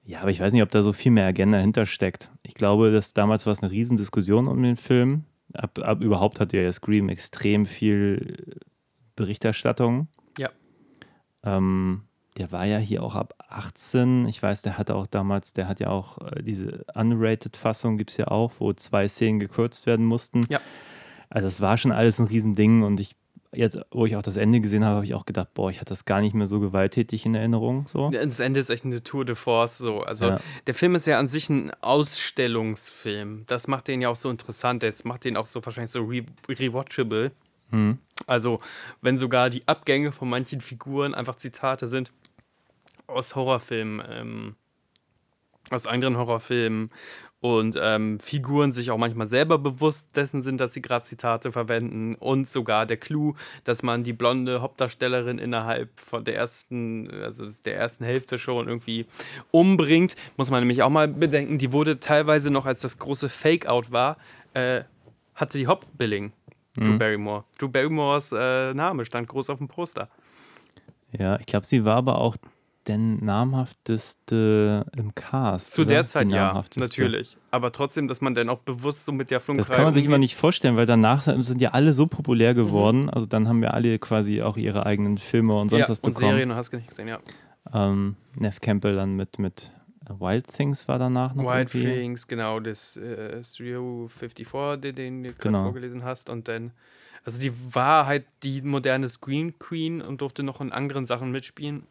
[0.06, 2.30] ja, aber ich weiß nicht, ob da so viel mehr Agenda hintersteckt.
[2.42, 5.24] Ich glaube, dass damals war es eine Riesendiskussion um den Film.
[5.52, 8.56] Ab, ab überhaupt hatte ja Scream extrem viel
[9.16, 10.06] Berichterstattung.
[10.38, 10.50] Ja.
[11.42, 12.02] Ähm,
[12.36, 14.28] der war ja hier auch ab 18.
[14.28, 18.16] Ich weiß, der hatte auch damals, der hat ja auch äh, diese Unrated-Fassung, gibt es
[18.16, 20.46] ja auch, wo zwei Szenen gekürzt werden mussten.
[20.48, 20.60] Ja.
[21.30, 23.16] Also, das war schon alles ein Riesending und ich
[23.56, 25.90] jetzt, wo ich auch das Ende gesehen habe, habe ich auch gedacht, boah, ich hatte
[25.90, 27.86] das gar nicht mehr so gewalttätig in Erinnerung.
[27.86, 28.10] So.
[28.10, 29.78] Das Ende ist echt eine Tour de Force.
[29.78, 30.00] So.
[30.00, 30.40] Also ja.
[30.66, 33.44] der Film ist ja an sich ein Ausstellungsfilm.
[33.46, 34.82] Das macht den ja auch so interessant.
[34.82, 37.32] Das macht den auch so wahrscheinlich so re rewatchable.
[37.70, 37.98] Mhm.
[38.26, 38.60] Also,
[39.02, 42.12] wenn sogar die Abgänge von manchen Figuren einfach Zitate sind
[43.06, 44.56] aus Horrorfilmen, ähm,
[45.70, 46.90] aus anderen Horrorfilmen
[47.46, 52.16] und ähm, Figuren sich auch manchmal selber bewusst dessen sind, dass sie gerade Zitate verwenden
[52.16, 57.76] und sogar der Clou, dass man die blonde Hauptdarstellerin innerhalb von der ersten, also der
[57.76, 59.06] ersten Hälfte schon irgendwie
[59.52, 63.92] umbringt, muss man nämlich auch mal bedenken, die wurde teilweise noch, als das große Fake-Out
[63.92, 64.16] war,
[64.54, 64.82] äh,
[65.36, 66.32] hatte die Hauptbilling,
[66.76, 66.82] mhm.
[66.82, 67.44] Drew Barrymore.
[67.58, 70.08] Drew Barrymores äh, Name stand groß auf dem Poster.
[71.16, 72.36] Ja, ich glaube, sie war aber auch
[72.86, 75.72] der namhafteste im Cast.
[75.72, 75.88] Zu oder?
[75.88, 77.36] der Zeit ja, natürlich.
[77.50, 80.04] Aber trotzdem, dass man dann auch bewusst so mit der Flunkerei Das kann man sich
[80.04, 82.56] immer nicht vorstellen, weil danach sind ja alle so populär mhm.
[82.56, 83.02] geworden.
[83.02, 83.10] Mhm.
[83.10, 86.24] Also dann haben wir alle quasi auch ihre eigenen Filme und sonst ja, was bekommen.
[86.24, 87.18] und Serien, hast du nicht gesehen, ja.
[87.72, 89.72] Ähm, Neff Campbell dann mit, mit
[90.08, 92.00] Wild Things war danach noch Wild irgendwie.
[92.00, 95.62] Things, genau, das äh, Studio 54, den, den du gerade genau.
[95.64, 96.30] vorgelesen hast.
[96.30, 96.72] Und dann
[97.26, 101.82] also die war halt die moderne Screen Queen und durfte noch in anderen Sachen mitspielen.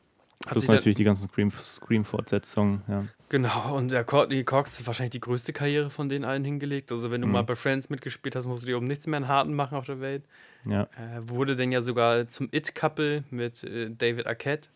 [0.45, 3.05] Plus natürlich die ganzen Scream-Fortsetzungen, ja.
[3.29, 6.91] Genau, und der Courtney Cox ist wahrscheinlich die größte Karriere von den allen hingelegt.
[6.91, 7.33] Also, wenn du mhm.
[7.33, 9.85] mal bei Friends mitgespielt hast, musst du dir um nichts mehr einen harten machen auf
[9.85, 10.23] der Welt.
[10.67, 10.83] Ja.
[10.83, 14.69] Äh, wurde denn ja sogar zum It-Couple mit äh, David Arquette.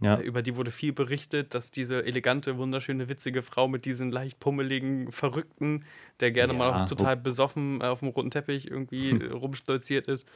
[0.00, 0.16] Ja.
[0.16, 4.40] Äh, über die wurde viel berichtet, dass diese elegante, wunderschöne, witzige Frau mit diesen leicht
[4.40, 5.84] pummeligen Verrückten,
[6.20, 10.28] der gerne mal auch total besoffen äh, auf dem roten Teppich irgendwie rumstolziert ist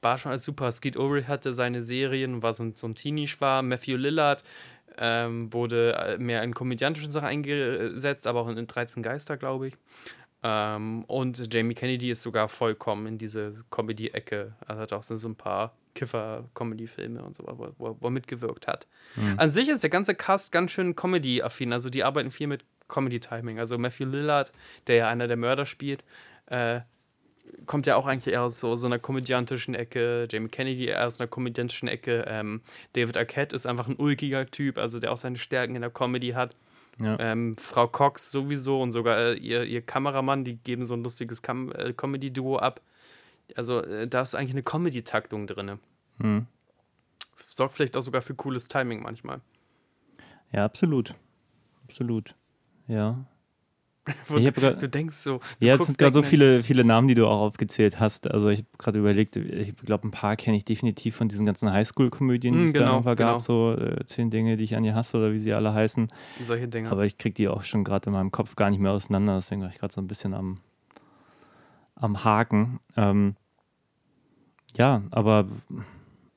[0.00, 0.70] war schon alles super.
[0.72, 3.68] Skeet Ulrich hatte seine Serien, war so, so ein Teenie-Schwarm.
[3.68, 4.44] Matthew Lillard
[4.98, 9.74] ähm, wurde äh, mehr in komödiantischen Sachen eingesetzt, aber auch in 13 Geister, glaube ich.
[10.42, 14.54] Ähm, und Jamie Kennedy ist sogar vollkommen in diese Comedy-Ecke.
[14.66, 18.86] Also hat auch so ein paar Kiffer-Comedy-Filme und so, wo, wo, wo er mitgewirkt hat.
[19.16, 19.34] Mhm.
[19.36, 21.72] An sich ist der ganze Cast ganz schön Comedy-affin.
[21.72, 23.58] Also die arbeiten viel mit Comedy-Timing.
[23.58, 24.52] Also Matthew Lillard,
[24.86, 26.04] der ja einer der Mörder spielt,
[26.46, 26.80] äh,
[27.66, 30.28] kommt ja auch eigentlich eher aus so, so einer komödiantischen Ecke.
[30.30, 32.24] Jamie Kennedy eher aus einer komödiantischen Ecke.
[32.26, 35.90] Ähm, David Arquette ist einfach ein ulkiger Typ, also der auch seine Stärken in der
[35.90, 36.56] Comedy hat.
[37.00, 37.16] Ja.
[37.20, 41.40] Ähm, Frau Cox sowieso und sogar äh, ihr, ihr Kameramann, die geben so ein lustiges
[41.40, 42.80] äh, Comedy-Duo ab.
[43.56, 45.78] Also äh, da ist eigentlich eine Comedy-Taktung drin.
[46.20, 46.46] Hm.
[47.54, 49.40] Sorgt vielleicht auch sogar für cooles Timing manchmal.
[50.52, 51.14] Ja, absolut.
[51.84, 52.34] Absolut.
[52.88, 53.24] Ja.
[54.54, 55.40] Grad, du denkst so.
[55.60, 58.30] Du ja, es sind gerade so viele, viele Namen, die du auch aufgezählt hast.
[58.30, 61.72] Also ich habe gerade überlegt, ich glaube, ein paar kenne ich definitiv von diesen ganzen
[61.72, 63.32] Highschool-Komödien, die mm, es genau, da irgendwann genau.
[63.32, 63.40] gab.
[63.40, 66.08] So äh, zehn Dinge, die ich an dir hasse oder wie sie alle heißen.
[66.44, 66.90] Solche Dinge.
[66.90, 69.34] Aber ich kriege die auch schon gerade in meinem Kopf gar nicht mehr auseinander.
[69.36, 70.60] Deswegen war ich gerade so ein bisschen am,
[71.94, 72.80] am Haken.
[72.96, 73.36] Ähm,
[74.76, 75.46] ja, aber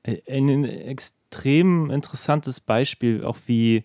[0.03, 3.83] ein, ein extrem interessantes Beispiel, auch wie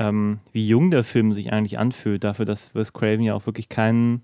[0.00, 3.68] ähm, wie jung der Film sich eigentlich anfühlt, dafür, dass Wes Craven ja auch wirklich
[3.68, 4.22] kein,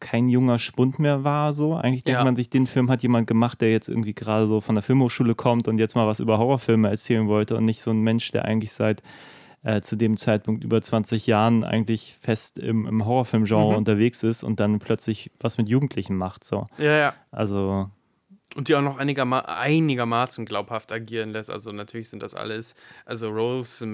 [0.00, 1.52] kein junger Spund mehr war.
[1.52, 1.76] So.
[1.76, 2.24] Eigentlich denkt ja.
[2.24, 5.36] man sich, den Film hat jemand gemacht, der jetzt irgendwie gerade so von der Filmhochschule
[5.36, 8.46] kommt und jetzt mal was über Horrorfilme erzählen wollte und nicht so ein Mensch, der
[8.46, 9.04] eigentlich seit
[9.62, 13.76] äh, zu dem Zeitpunkt über 20 Jahren eigentlich fest im, im Horrorfilmgenre mhm.
[13.76, 16.42] unterwegs ist und dann plötzlich was mit Jugendlichen macht.
[16.42, 16.66] So.
[16.78, 17.14] Ja, ja.
[17.30, 17.90] Also
[18.54, 21.50] und die auch noch einigerma einigermaßen glaubhaft agieren lässt.
[21.50, 23.86] Also natürlich sind das alles, also Rose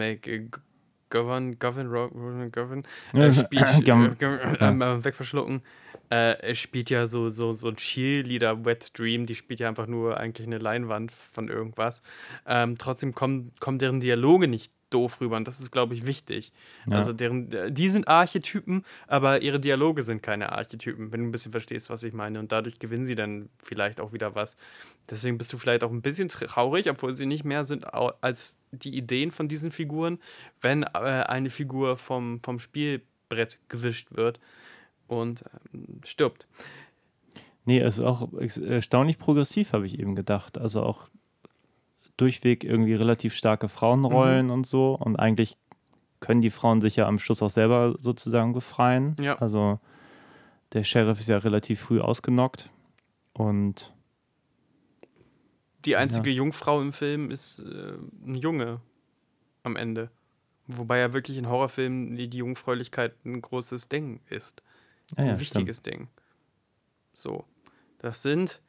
[1.11, 2.83] McGovern, Govern, Govern, Govern,
[3.13, 5.63] äh, Spiel, äh, äh, äh, wegverschlucken.
[6.11, 10.19] Äh, spielt ja so, so, so ein Cheerleader Wet Dream, die spielt ja einfach nur
[10.19, 12.03] eigentlich eine Leinwand von irgendwas.
[12.47, 16.53] Ähm, trotzdem kommen, kommen deren Dialoge nicht doof rüber und das ist, glaube ich, wichtig.
[16.89, 16.97] Ja.
[16.97, 21.53] Also deren, die sind Archetypen, aber ihre Dialoge sind keine Archetypen, wenn du ein bisschen
[21.53, 22.41] verstehst, was ich meine.
[22.41, 24.57] Und dadurch gewinnen sie dann vielleicht auch wieder was.
[25.09, 28.97] Deswegen bist du vielleicht auch ein bisschen traurig, obwohl sie nicht mehr sind als die
[28.97, 30.19] Ideen von diesen Figuren,
[30.61, 34.41] wenn äh, eine Figur vom, vom Spielbrett gewischt wird
[35.11, 35.45] und
[35.75, 36.47] ähm, stirbt.
[37.65, 40.59] Nee, es ist auch erstaunlich progressiv, habe ich eben gedacht.
[40.59, 41.09] Also auch
[42.17, 44.53] durchweg irgendwie relativ starke Frauenrollen mhm.
[44.53, 44.95] und so.
[44.95, 45.57] Und eigentlich
[46.21, 49.17] können die Frauen sich ja am Schluss auch selber sozusagen befreien.
[49.21, 49.39] Ja.
[49.39, 49.79] Also
[50.73, 52.71] der Sheriff ist ja relativ früh ausgenockt.
[53.33, 53.93] Und
[55.85, 56.37] die einzige ja.
[56.37, 57.95] Jungfrau im Film ist äh,
[58.27, 58.81] ein Junge
[59.63, 60.11] am Ende.
[60.67, 64.63] Wobei ja wirklich in Horrorfilmen die, die Jungfräulichkeit ein großes Ding ist.
[65.17, 65.97] Ja, ein wichtiges stimmt.
[65.97, 66.09] Ding.
[67.15, 67.45] So.
[67.99, 68.61] Das sind,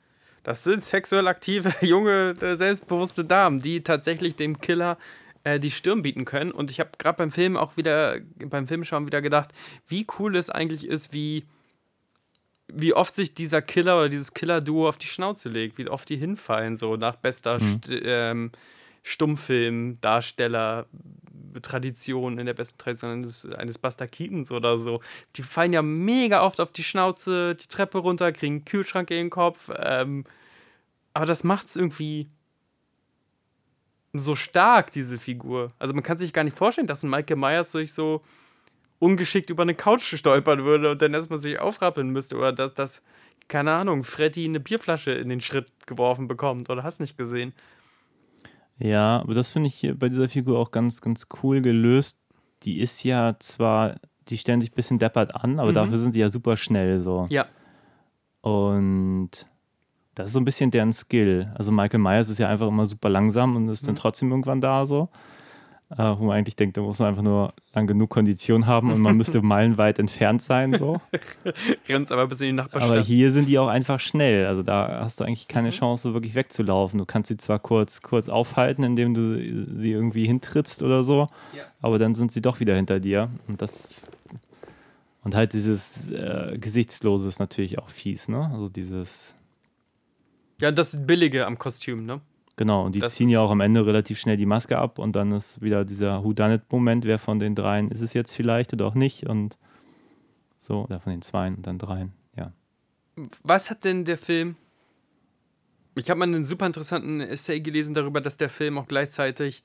[0.44, 4.98] das sind sexuell aktive, junge, äh, selbstbewusste Damen, die tatsächlich dem Killer
[5.44, 6.52] äh, die Stirn bieten können.
[6.52, 9.52] Und ich habe gerade beim Film auch wieder, beim Filmschauen wieder gedacht,
[9.88, 11.46] wie cool es eigentlich ist, wie,
[12.68, 16.18] wie oft sich dieser Killer oder dieses Killer-Duo auf die Schnauze legt, wie oft die
[16.18, 17.82] hinfallen, so nach bester mhm.
[17.84, 18.52] St ähm,
[19.04, 20.86] Stummfilm-Darsteller,
[21.62, 25.02] Tradition, in der besten Tradition eines, eines Buster Keatons oder so.
[25.36, 29.18] Die fallen ja mega oft auf die Schnauze, die Treppe runter, kriegen einen Kühlschrank in
[29.18, 29.70] den Kopf.
[29.76, 30.24] Ähm,
[31.14, 32.30] aber das macht es irgendwie
[34.14, 35.72] so stark, diese Figur.
[35.80, 38.22] Also man kann sich gar nicht vorstellen, dass ein Michael Myers sich so
[39.00, 42.38] ungeschickt über eine Couch stolpern würde und dann erstmal sich aufrappeln müsste.
[42.38, 43.04] Oder dass, dass
[43.48, 46.70] keine Ahnung, Freddy eine Bierflasche in den Schritt geworfen bekommt.
[46.70, 47.54] Oder hast nicht gesehen.
[48.82, 52.20] Ja, aber das finde ich hier bei dieser Figur auch ganz, ganz cool gelöst.
[52.64, 55.76] Die ist ja zwar, die stellen sich ein bisschen deppert an, aber mhm.
[55.76, 57.28] dafür sind sie ja super schnell so.
[57.30, 57.46] Ja.
[58.42, 59.30] Und
[60.16, 61.52] das ist so ein bisschen deren Skill.
[61.56, 63.88] Also Michael Myers ist ja einfach immer super langsam und ist mhm.
[63.88, 65.10] dann trotzdem irgendwann da so
[65.98, 69.00] äh, wo man eigentlich denkt, da muss man einfach nur lang genug Kondition haben und
[69.00, 70.74] man müsste meilenweit entfernt sein.
[70.74, 71.02] So.
[71.90, 72.92] Rennst aber bis in die Nachbarschaft.
[72.92, 74.46] Aber hier sind die auch einfach schnell.
[74.46, 75.74] Also da hast du eigentlich keine mhm.
[75.74, 76.98] Chance, wirklich wegzulaufen.
[76.98, 79.36] Du kannst sie zwar kurz, kurz aufhalten, indem du
[79.78, 81.64] sie irgendwie hintrittst oder so, ja.
[81.82, 83.30] aber dann sind sie doch wieder hinter dir.
[83.48, 83.90] Und das
[85.24, 88.50] und halt dieses äh, Gesichtslose ist natürlich auch fies, ne?
[88.52, 89.36] Also dieses.
[90.60, 92.22] Ja, das Billige am Kostüm, ne?
[92.62, 95.16] Genau, und die das ziehen ja auch am Ende relativ schnell die Maske ab und
[95.16, 98.94] dann ist wieder dieser Whodunit-Moment, wer von den dreien ist es jetzt vielleicht oder auch
[98.94, 99.58] nicht und
[100.60, 102.54] so, oder von den zweien und dann dreien, ja.
[103.42, 104.58] Was hat denn der Film?
[105.96, 109.64] Ich habe mal einen super interessanten Essay gelesen darüber, dass der Film auch gleichzeitig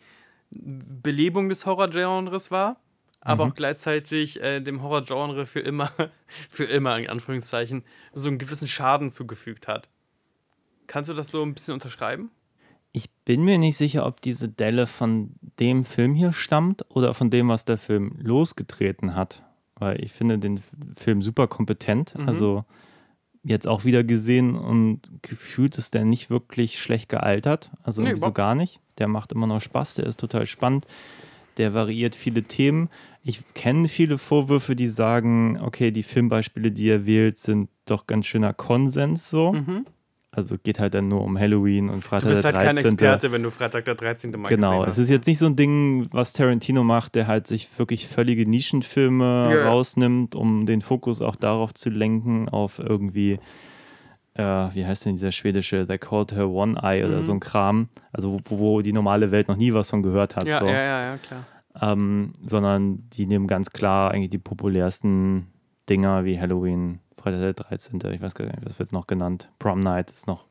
[0.49, 2.81] Belebung des Horrorgenres war,
[3.21, 3.51] aber mhm.
[3.51, 5.93] auch gleichzeitig äh, dem Horrorgenre für immer,
[6.49, 7.85] für immer in Anführungszeichen,
[8.15, 9.91] so einen gewissen Schaden zugefügt hat.
[10.87, 12.31] Kannst du das so ein bisschen unterschreiben?
[12.97, 17.29] Ich bin mir nicht sicher, ob diese Delle von dem Film hier stammt oder von
[17.29, 19.45] dem, was der Film losgetreten hat.
[19.75, 20.63] Weil ich finde den
[20.95, 22.19] Film super kompetent.
[22.19, 22.27] Mhm.
[22.27, 22.65] Also
[23.43, 27.71] jetzt auch wieder gesehen und gefühlt ist der nicht wirklich schlecht gealtert.
[27.83, 28.81] Also nee, so gar nicht.
[28.97, 30.87] Der macht immer noch Spaß, der ist total spannend.
[31.59, 32.89] Der variiert viele Themen.
[33.23, 38.25] Ich kenne viele Vorwürfe, die sagen, okay, die Filmbeispiele, die er wählt, sind doch ganz
[38.25, 39.53] schöner Konsens so.
[39.53, 39.85] Mhm.
[40.37, 42.43] Also es geht halt dann nur um Halloween und Freitag der 13.
[42.43, 44.33] Du bist halt kein Experte, wenn du Freitag der 13.
[44.33, 47.71] Mal Genau, es ist jetzt nicht so ein Ding, was Tarantino macht, der halt sich
[47.79, 49.69] wirklich völlige Nischenfilme ja.
[49.71, 53.39] rausnimmt, um den Fokus auch darauf zu lenken, auf irgendwie,
[54.35, 57.09] äh, wie heißt denn dieser schwedische, They Called Her One Eye mhm.
[57.09, 60.37] oder so ein Kram, also wo, wo, die normale Welt noch nie was von gehört
[60.37, 60.47] hat.
[60.47, 60.67] Ja, so.
[60.67, 61.47] ja, ja, ja, klar.
[61.81, 65.47] Ähm, sondern die nehmen ganz klar eigentlich die populärsten
[65.89, 68.01] Dinger wie Halloween, Freitag der 13.
[68.13, 69.51] Ich weiß gar nicht, was wird noch genannt.
[69.59, 70.45] Prom Night ist noch.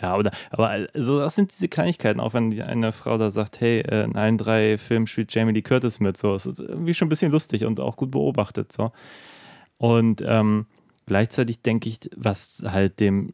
[0.00, 3.60] Ja, oder, aber also das sind diese Kleinigkeiten, auch wenn die eine Frau da sagt,
[3.60, 6.16] hey, äh, in allen drei Filmen spielt Jamie Lee Curtis mit.
[6.16, 8.72] So, es ist irgendwie schon ein bisschen lustig und auch gut beobachtet.
[8.72, 8.92] So.
[9.76, 10.66] Und ähm,
[11.06, 13.32] gleichzeitig denke ich, was halt dem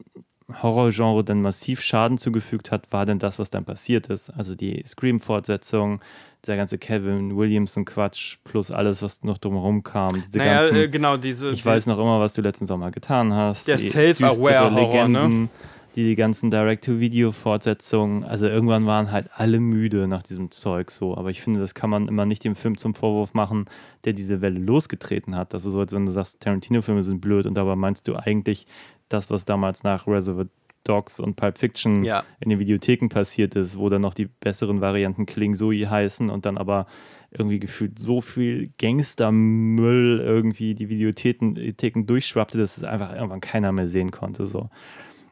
[0.62, 4.30] Horrorgenre dann massiv Schaden zugefügt hat, war denn das, was dann passiert ist.
[4.30, 6.00] Also die Scream-Fortsetzung,
[6.46, 10.20] der ganze Kevin Williamson-Quatsch plus alles, was noch drumherum kam.
[10.20, 11.50] Diese naja, ganzen, äh, genau, diese.
[11.52, 13.66] Ich die, weiß noch immer, was du letzten Sommer getan hast.
[13.68, 15.48] Der Self-Aware-Horror, ne?
[15.96, 18.24] Die ganzen Direct-to-Video-Fortsetzungen.
[18.24, 21.16] Also irgendwann waren halt alle müde nach diesem Zeug so.
[21.16, 23.66] Aber ich finde, das kann man immer nicht dem Film zum Vorwurf machen,
[24.04, 25.54] der diese Welle losgetreten hat.
[25.54, 28.66] Das ist so, als wenn du sagst, Tarantino-Filme sind blöd und dabei meinst du eigentlich
[29.14, 30.46] das, was damals nach Reservoir
[30.84, 32.24] Dogs und Pulp Fiction Ja.
[32.40, 36.44] in den Videotheken passiert ist, wo dann noch die besseren Varianten Kling Zoe heißen und
[36.44, 36.86] dann aber
[37.30, 43.72] irgendwie gefühlt so viel Gangstermüll irgendwie die Videotheken Theken durchschwappte, dass es einfach irgendwann keiner
[43.72, 44.44] mehr sehen konnte.
[44.46, 44.68] So.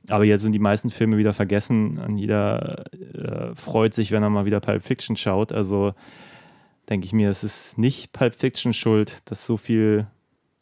[0.09, 4.30] Aber jetzt sind die meisten Filme wieder vergessen und jeder äh, freut sich, wenn er
[4.30, 5.53] mal wieder Pulp Fiction schaut.
[5.53, 5.93] Also
[6.89, 10.07] denke ich mir, es ist nicht Pulp Fiction schuld, dass so viel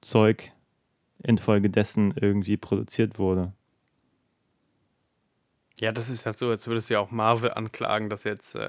[0.01, 0.53] Zeug
[1.23, 3.53] infolgedessen irgendwie produziert wurde.
[5.79, 8.69] Ja, das ist halt so, als würdest du ja auch Marvel anklagen, dass jetzt äh,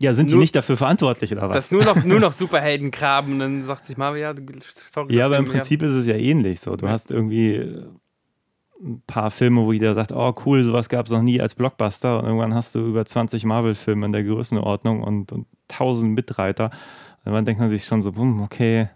[0.00, 1.54] Ja, sind die Nur- nicht dafür verantwortlich oder was?
[1.54, 4.34] dass nur noch, nur noch Superhelden graben und dann sagt sich Marvel, ja,
[4.90, 5.14] sorry.
[5.14, 6.76] Ja, aber im Prinzip ist es ja ähnlich so.
[6.76, 6.92] Du Ja.
[6.92, 7.84] hast irgendwie äh,
[8.82, 12.18] ein paar Filme, wo jeder sagt, oh cool, sowas gab es noch nie als Blockbuster
[12.20, 16.66] und irgendwann hast du über 20 Marvel-Filme in der Größenordnung und, und 1000 Mitreiter.
[16.70, 18.88] Und irgendwann denkt man sich schon so, hm, okay,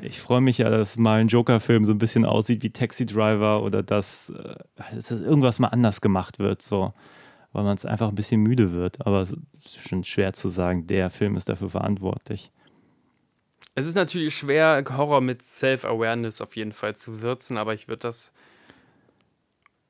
[0.00, 3.62] ich freue mich ja, dass mal ein Joker-Film so ein bisschen aussieht wie Taxi Driver
[3.62, 4.54] oder dass, äh,
[4.94, 6.92] dass irgendwas mal anders gemacht wird, so,
[7.52, 9.06] weil man es einfach ein bisschen müde wird.
[9.06, 12.50] Aber es ist schon schwer zu sagen, der Film ist dafür verantwortlich.
[13.74, 18.00] Es ist natürlich schwer, Horror mit Self-Awareness auf jeden Fall zu würzen, aber ich würde
[18.00, 18.32] das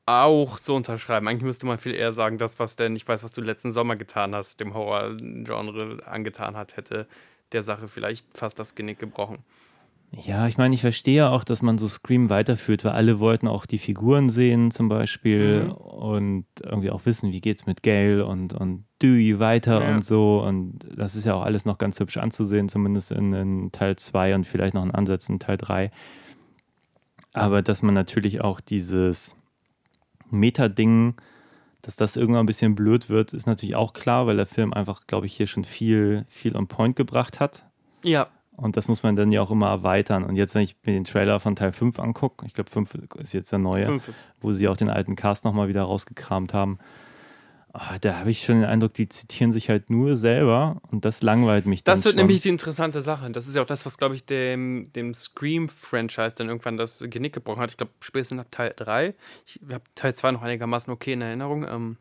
[0.07, 1.27] auch so unterschreiben.
[1.29, 3.97] Eigentlich müsste man viel eher sagen, das, was denn, ich weiß, was du letzten Sommer
[3.97, 7.07] getan hast, dem Horror-Genre angetan hat, hätte
[7.53, 9.45] der Sache vielleicht fast das Genick gebrochen.
[10.15, 13.65] Ja, ich meine, ich verstehe auch, dass man so Scream weiterführt, weil alle wollten auch
[13.65, 15.71] die Figuren sehen zum Beispiel Mhm.
[15.73, 19.95] und irgendwie auch wissen, wie geht's mit Gail und, und Dewey weiter Ja.
[19.95, 20.43] und so.
[20.43, 24.35] Und das ist ja auch alles noch ganz hübsch anzusehen, zumindest in, in Teil 2
[24.35, 25.91] und vielleicht noch in Ansätzen Teil 3.
[27.33, 29.35] Aber dass man natürlich auch dieses
[30.31, 31.15] Meta-Ding,
[31.81, 35.07] dass das irgendwann ein bisschen blöd wird, ist natürlich auch klar, weil der Film einfach,
[35.07, 37.65] glaube ich, hier schon viel, viel on point gebracht hat.
[38.05, 38.29] Ja,
[38.63, 40.23] Und das muss man dann ja auch immer erweitern.
[40.23, 43.33] Und jetzt, wenn ich mir den Trailer von Teil 5 angucke, ich glaube, 5 ist
[43.35, 44.01] jetzt der neue,
[44.41, 46.79] wo sie auch den alten Cast nochmal wieder rausgekramt haben,
[47.73, 51.23] ah, da habe ich schon den Eindruck, die zitieren sich halt nur selber und das
[51.23, 52.21] langweilt mich dann Das wird schon.
[52.21, 53.29] nämlich die interessante Sache.
[53.31, 57.33] Das ist ja auch das, was, glaube ich, dem, dem Scream-Franchise dann irgendwann das Genick
[57.33, 57.73] gebrochen hat.
[57.73, 59.15] Ich glaube, spätestens ab Teil 3.
[59.45, 61.67] Ich habe Teil 2 noch einigermaßen okay in Erinnerung.
[61.69, 61.97] Ähm,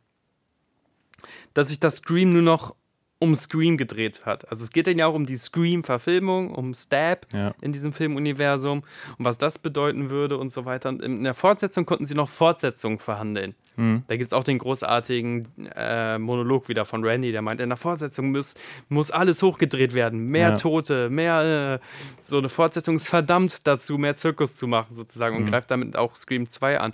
[1.54, 2.76] dass sich das Scream nur noch
[3.22, 4.50] um Scream gedreht hat.
[4.50, 7.54] Also es geht dann ja auch um die Scream-Verfilmung, um Stab Ja.
[7.62, 8.80] in diesem Filmuniversum
[9.18, 10.90] und was das bedeuten würde und so weiter.
[10.90, 13.54] Und in der Fortsetzung konnten sie noch Fortsetzungen verhandeln.
[13.78, 14.04] Hm.
[14.08, 17.78] Da gibt es auch den großartigen äh, Monolog wieder von Randy, der meint, in der
[17.78, 18.56] Fortsetzung muss,
[18.90, 20.28] muss alles hochgedreht werden.
[20.28, 20.58] Mehr Ja.
[20.58, 21.86] Tote, mehr äh,
[22.22, 25.44] so eine Fortsetzung ist verdammt dazu, mehr Zirkus zu machen sozusagen Mhm.
[25.44, 26.94] und greift damit auch Scream 2 an.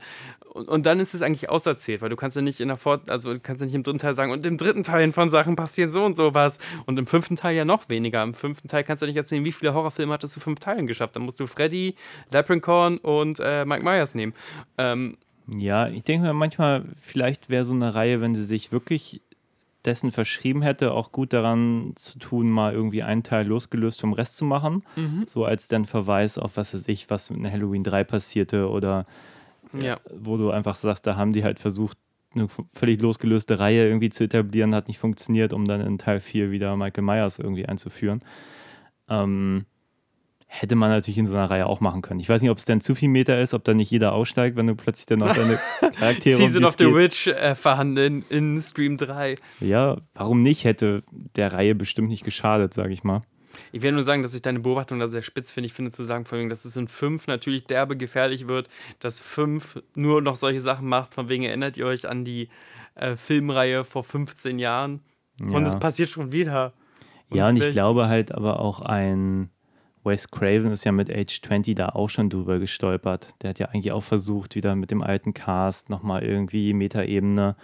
[0.53, 3.09] Und, und dann ist es eigentlich auserzählt, weil du kannst ja nicht in der Fort,
[3.11, 5.55] also du kannst ja nicht im dritten Teil sagen, und im dritten Teil von Sachen
[5.55, 6.57] passieren so und so was.
[6.85, 8.23] Und im fünften Teil ja noch weniger.
[8.23, 11.15] Im fünften Teil kannst du nicht erzählen, wie viele Horrorfilme hattest du fünf Teilen geschafft.
[11.15, 11.95] Dann musst du Freddy,
[12.31, 14.33] Leprechaun und äh, Mike Myers nehmen.
[14.77, 15.17] Ähm,
[15.55, 19.21] Ja, ich denke mir manchmal, vielleicht wäre so eine Reihe, wenn sie sich wirklich
[19.85, 24.37] dessen verschrieben hätte, auch gut daran zu tun, mal irgendwie einen Teil losgelöst vom Rest
[24.37, 24.83] zu machen.
[25.27, 29.05] So als dann Verweis auf was weiß ich, was in Halloween 3 passierte oder
[29.73, 29.99] ja.
[30.13, 31.97] wo du einfach sagst, da haben die halt versucht,
[32.35, 36.51] eine völlig losgelöste Reihe irgendwie zu etablieren, hat nicht funktioniert, um dann in Teil 4
[36.51, 38.21] wieder Michael Myers irgendwie einzuführen.
[39.09, 39.65] Ähm,
[40.49, 42.19] hätte man natürlich in so einer Reihe auch machen können.
[42.21, 44.55] Ich weiß nicht, ob es denn zu viel Meter ist, ob da nicht jeder aussteigt,
[44.55, 45.59] wenn du plötzlich dann noch deine
[45.99, 49.35] Charaktere Season of the Witch äh, verhandeln in Scream 3.
[49.35, 49.41] geht.
[49.59, 50.63] Ja, warum nicht?
[50.63, 51.03] Hätte
[51.35, 53.23] der Reihe bestimmt nicht geschadet, sage ich mal.
[53.71, 55.65] Ich will nur sagen, dass ich deine Beobachtung da sehr spitz finde.
[55.67, 58.69] Ich finde zu sagen, von wegen, dass es in 5 natürlich derbe gefährlich wird,
[58.99, 61.13] dass 5 nur noch solche Sachen macht.
[61.13, 62.49] Von wegen erinnert ihr euch an die
[62.95, 65.01] äh, Filmreihe vor 15 Jahren.
[65.39, 65.67] Und Ja.
[65.67, 66.73] es passiert schon wieder.
[67.33, 69.49] Ja, und ich glaube halt aber auch ein
[70.07, 73.35] Wes Craven ist ja mit Age 20 da auch schon drüber gestolpert.
[73.41, 77.55] Der hat ja eigentlich auch versucht, wieder mit dem alten Cast nochmal irgendwie Metaebene.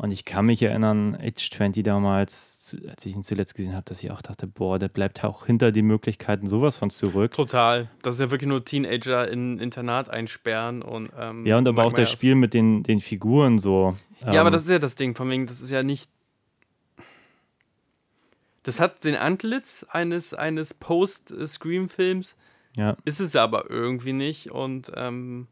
[0.00, 4.02] Und ich kann mich erinnern, Age 20 damals, als ich ihn zuletzt gesehen habe, dass
[4.02, 7.32] ich auch dachte, boah, der bleibt auch hinter den Möglichkeiten sowas von zurück.
[7.32, 7.88] Total.
[8.02, 11.10] Das ist ja wirklich nur Teenager in Internat einsperren und.
[11.18, 12.12] Ähm, Ja, und aber auch das.
[12.12, 13.96] Spiel mit den, den Figuren so.
[14.20, 16.08] Ja, aber Ähm, das ist ja das Ding, von wegen, das ist ja nicht.
[18.68, 22.36] Das hat den Antlitz eines, eines Post-Scream-Films,
[22.76, 22.98] ja.
[23.06, 24.50] ist es aber irgendwie nicht.
[24.50, 25.48] Und ähm,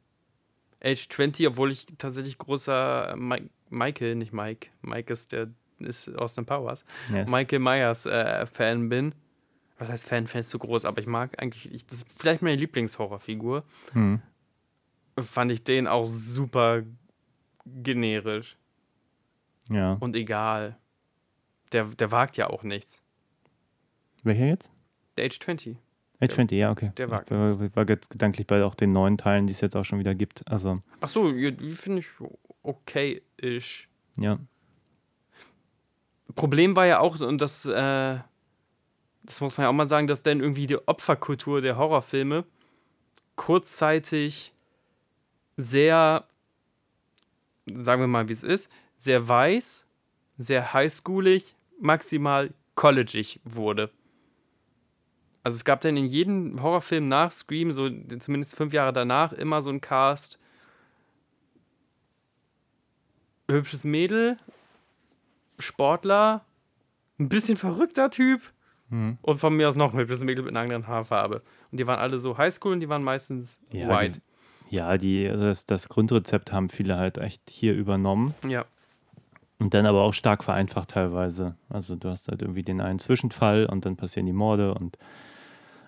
[0.85, 5.49] Age 20, obwohl ich tatsächlich großer Mike, Michael, nicht Mike, Mike ist der
[5.79, 7.31] ist Austin Powers, Yes.
[7.31, 9.15] Michael Myers äh, Fan bin.
[9.79, 10.27] Was heißt Fan?
[10.27, 13.65] Fan ist zu groß, aber ich mag eigentlich, ich, das ist vielleicht meine Lieblingshorrorfigur.
[13.93, 14.21] Hm.
[15.19, 16.83] Fand ich den auch super
[17.65, 18.57] generisch
[19.71, 19.95] Ja.
[20.01, 20.77] und egal.
[21.73, 23.03] Der, der wagt ja auch nichts.
[24.27, 24.71] Welcher jetzt?
[25.17, 25.77] Der Age 20.
[26.21, 26.93] Age 20, ja, okay.
[26.97, 29.85] Der war ich war, jetzt gedanklich bei auch den neuen Teilen, die es jetzt auch
[29.85, 30.43] schon wieder gibt.
[30.49, 32.07] Also, Ach so, die finde ich
[32.63, 33.89] okay-ish.
[34.19, 34.39] ja.
[36.35, 38.19] Problem war ja auch, und das, äh,
[39.23, 42.45] das muss man ja auch mal sagen, dass dann irgendwie die Opferkultur der Horrorfilme
[43.37, 44.53] kurzzeitig
[45.57, 46.25] sehr,
[47.67, 49.87] sagen wir mal, wie es ist, sehr weiß,
[50.37, 53.91] sehr highschoolig, maximal collegeig wurde.
[55.47, 57.89] Also es gab dann in jedem Horrorfilm nach Scream, so
[58.19, 60.41] zumindest fünf Jahre danach, immer so ein Cast.
[63.49, 64.39] Hübsches Mädel,
[65.61, 66.45] Sportler,
[67.21, 68.41] ein bisschen verrückter Typ
[68.89, 69.19] Mhm.
[69.23, 71.43] und von mir aus noch ein hübsches Mädel mit einer anderen Haarfarbe.
[71.71, 74.21] Und die waren alle so Highschool und die waren meistens Ja, white.
[74.69, 78.65] Ja, die, das, das Grundrezept haben viele halt echt hier übernommen Ja.
[79.61, 81.55] und dann aber auch stark vereinfacht teilweise.
[81.69, 84.99] Also du hast halt irgendwie den einen Zwischenfall und dann passieren die Morde und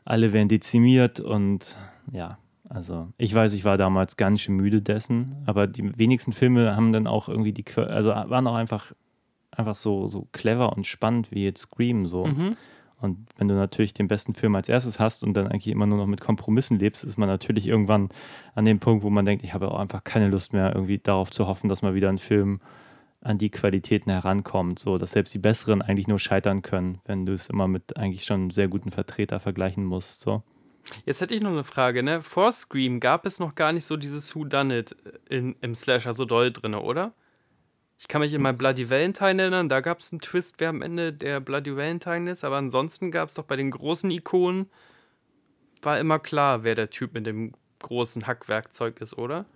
[0.08, 1.76] alle werden dezimiert und
[2.12, 2.38] ja,
[2.68, 6.92] also ich weiß, ich war damals ganz schön müde dessen, aber die wenigsten Filme haben
[6.92, 8.92] dann auch irgendwie die, also waren auch einfach,
[9.50, 12.24] einfach so, so clever und spannend wie jetzt Scream so.
[12.24, 12.56] Mhm.
[13.00, 15.98] Und wenn du natürlich den besten Film als erstes hast und dann eigentlich immer nur
[15.98, 18.08] noch mit Kompromissen lebst, ist man natürlich irgendwann
[18.54, 21.30] an dem Punkt, wo man denkt, ich habe auch einfach keine Lust mehr, irgendwie darauf
[21.30, 22.60] zu hoffen, dass mal wieder ein Film
[23.20, 27.32] an die Qualitäten herankommt, so dass selbst die besseren eigentlich nur scheitern können, wenn du
[27.32, 30.20] es immer mit eigentlich schon einem sehr guten Vertreter vergleichen musst.
[30.20, 30.42] So.
[31.04, 32.22] Jetzt hätte ich noch eine Frage, ne?
[32.22, 34.96] Vor Scream gab es noch gar nicht so dieses Who Done It
[35.28, 37.12] in, im Slasher so doll drin, oder?
[37.98, 40.82] Ich kann mich in mein Bloody Valentine erinnern, da gab es einen Twist, wer am
[40.82, 44.70] Ende der Bloody Valentine ist, aber ansonsten gab es doch bei den großen Ikonen,
[45.82, 49.46] war immer klar, wer der Typ mit dem großen Hackwerkzeug ist, oder?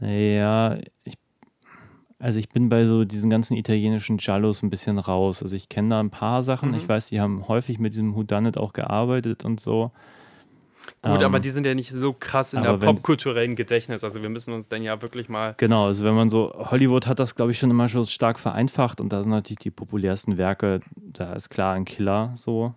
[0.00, 1.14] Ja, ich,
[2.18, 5.42] also ich bin bei so diesen ganzen italienischen Giallos ein bisschen raus.
[5.42, 6.70] Also ich kenne da ein paar Sachen.
[6.70, 6.76] Mhm.
[6.76, 9.92] Ich weiß, die haben häufig mit diesem Whodunit auch gearbeitet und so.
[11.02, 14.28] Gut, Ähm, aber die sind ja nicht so krass in der popkulturellen Gedächtnis, also wir
[14.28, 17.50] müssen uns dann ja wirklich mal Genau, also wenn man so, Hollywood hat das, glaube
[17.50, 21.50] ich, schon immer schon stark vereinfacht und da sind natürlich die populärsten Werke, da ist
[21.50, 22.74] klar ein Killer so.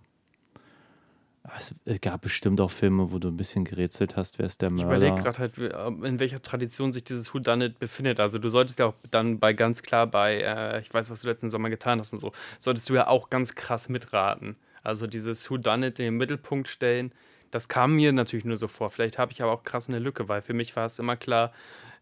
[1.57, 4.75] Es gab bestimmt auch Filme, wo du ein bisschen gerätselt hast, wer ist der Ich
[4.83, 4.95] Mörder.
[4.97, 8.19] überlege gerade halt, wie- in welcher Tradition sich dieses Whodunit befindet.
[8.19, 11.27] Also du solltest ja auch dann bei ganz klar bei, äh, ich weiß, was du
[11.27, 14.55] letzten Sommer getan hast und so, solltest du ja auch ganz krass mitraten.
[14.83, 17.11] Also dieses Whodunit in den Mittelpunkt stellen,
[17.51, 18.89] das kam mir natürlich nur so vor.
[18.91, 21.51] Vielleicht habe ich aber auch krass eine Lücke, weil für mich war es immer klar,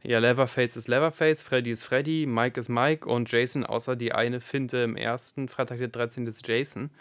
[0.04, 4.42] ja, Leatherface ist Leatherface, Freddy ist Freddy, Mike ist Mike und Jason, außer die eine
[4.42, 6.28] Finte im ersten Freitag der 13.
[6.28, 6.92] ist Jason.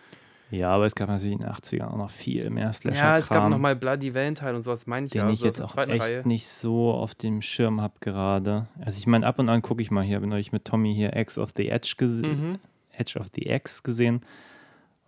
[0.51, 2.99] Ja, aber es gab natürlich in den 80ern auch noch viel mehr Slasher.
[2.99, 5.25] Ja, es gab nochmal Bloody Valentine und sowas, meine ich den ja.
[5.27, 6.23] ich also jetzt auch echt Reihe.
[6.27, 8.69] nicht so auf dem Schirm habe gerade.
[8.81, 11.17] Also ich meine, ab und an gucke ich mal hier, habe neulich mit Tommy hier
[11.17, 12.51] X of the Edge gesehen.
[12.51, 12.59] Mhm.
[12.93, 14.21] Edge of the X gesehen.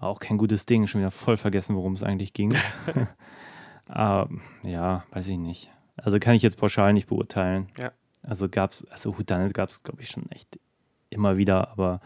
[0.01, 2.55] War auch kein gutes Ding, schon wieder voll vergessen, worum es eigentlich ging.
[3.87, 4.29] Aber
[4.65, 5.71] ja, weiß ich nicht.
[5.97, 7.69] Also kann ich jetzt pauschal nicht beurteilen.
[7.81, 7.93] Ja.
[8.23, 10.59] Also gab es, also Whodunit gab es, glaube ich, schon echt
[11.11, 12.01] immer wieder, aber,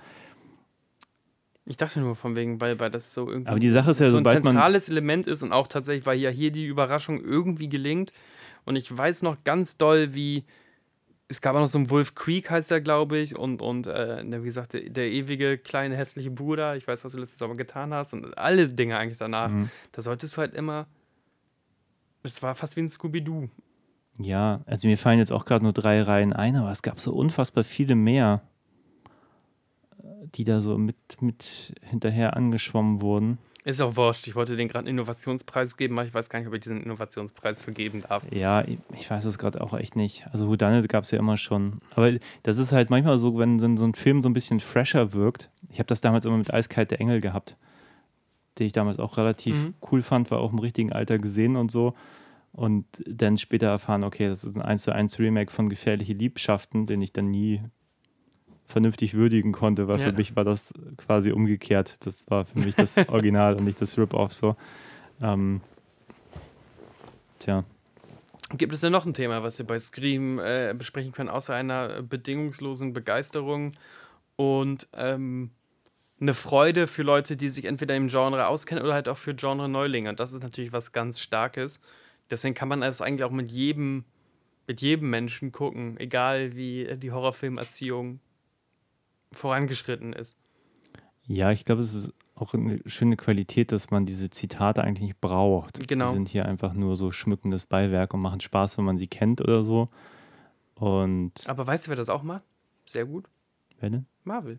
[1.65, 4.09] Ich dachte nur von wegen, weil, weil das so irgendwie aber die Sache ist ja,
[4.09, 8.13] so ein zentrales Element ist und auch tatsächlich, weil ja hier die Überraschung irgendwie gelingt.
[8.65, 10.45] Und ich weiß noch ganz doll, wie
[11.29, 14.23] es gab auch noch so einen Wolf Creek, heißt er, glaube ich, und, und äh,
[14.25, 16.77] wie gesagt, der, der ewige kleine hässliche Bruder.
[16.77, 19.49] Ich weiß, was du letztes Sommer getan hast und alle Dinge eigentlich danach.
[19.49, 19.71] Mhm.
[19.93, 20.87] Da solltest du halt immer.
[22.23, 23.49] Es war fast wie ein Scooby-Doo.
[24.19, 27.15] Ja, also mir fallen jetzt auch gerade nur drei Reihen ein, aber es gab so
[27.15, 28.43] unfassbar viele mehr,
[30.35, 33.39] die da so mit, mit hinterher angeschwommen wurden.
[33.65, 34.27] Ist auch wurscht.
[34.27, 36.83] Ich wollte den gerade einen Innovationspreis geben, aber ich weiß gar nicht, ob ich diesen
[36.83, 38.25] Innovationspreis vergeben darf.
[38.33, 40.27] Ja, ich, weiß es gerade auch echt nicht.
[40.33, 41.79] Also Whodunit gab es ja immer schon.
[41.95, 42.11] Aber
[42.43, 45.51] das ist halt manchmal so, wenn so ein Film so ein bisschen fresher wirkt.
[45.69, 47.57] Ich habe das damals immer mit Eiskalt der Engel gehabt,
[48.59, 49.75] den ich damals auch relativ Mhm.
[49.93, 51.95] cool fand, war auch im richtigen Alter gesehen und so.
[52.51, 56.87] Und dann später erfahren, okay, das ist ein 1 zu 1 Remake von Gefährliche Liebschaften,
[56.87, 57.63] den ich dann nie
[58.67, 60.07] vernünftig würdigen konnte, weil Ja.
[60.07, 62.05] für mich war das quasi umgekehrt.
[62.07, 64.57] Das war für mich das Original und nicht das Rip-Off so.
[65.21, 65.61] Ähm,
[67.39, 67.65] tja.
[68.57, 72.03] Gibt es denn noch ein Thema, was wir bei Scream äh, besprechen können, außer einer
[72.03, 73.73] bedingungslosen Begeisterung
[74.37, 75.51] und ähm,
[76.21, 80.11] eine Freude für Leute, die sich entweder im Genre auskennen oder halt auch für Genre-Neulinge?
[80.11, 81.81] Und das ist natürlich was ganz Starkes.
[82.31, 84.05] Deswegen kann man das eigentlich auch mit jedem,
[84.67, 88.21] mit jedem Menschen gucken, egal wie die Horrorfilmerziehung
[89.33, 90.37] vorangeschritten ist.
[91.27, 95.21] Ja, ich glaube, es ist auch eine schöne Qualität, dass man diese Zitate eigentlich nicht
[95.21, 95.87] braucht.
[95.89, 96.09] Genau.
[96.09, 99.41] Die sind hier einfach nur so schmückendes Beiwerk und machen Spaß, wenn man sie kennt
[99.41, 99.89] oder so.
[100.75, 102.45] Und Aber weißt du, wer das auch macht?
[102.87, 103.29] Sehr gut.
[103.79, 104.07] wer denn?
[104.25, 104.59] Marvel.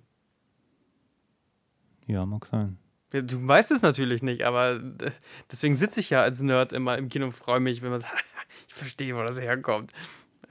[2.08, 2.78] Ja, mag sein.
[3.12, 5.12] Ja, du weißt es natürlich nicht, aber äh,
[5.52, 8.24] deswegen sitze ich ja als Nerd immer im Kino und freue mich, wenn man sagt,
[8.68, 9.92] ich verstehe, wo das herkommt.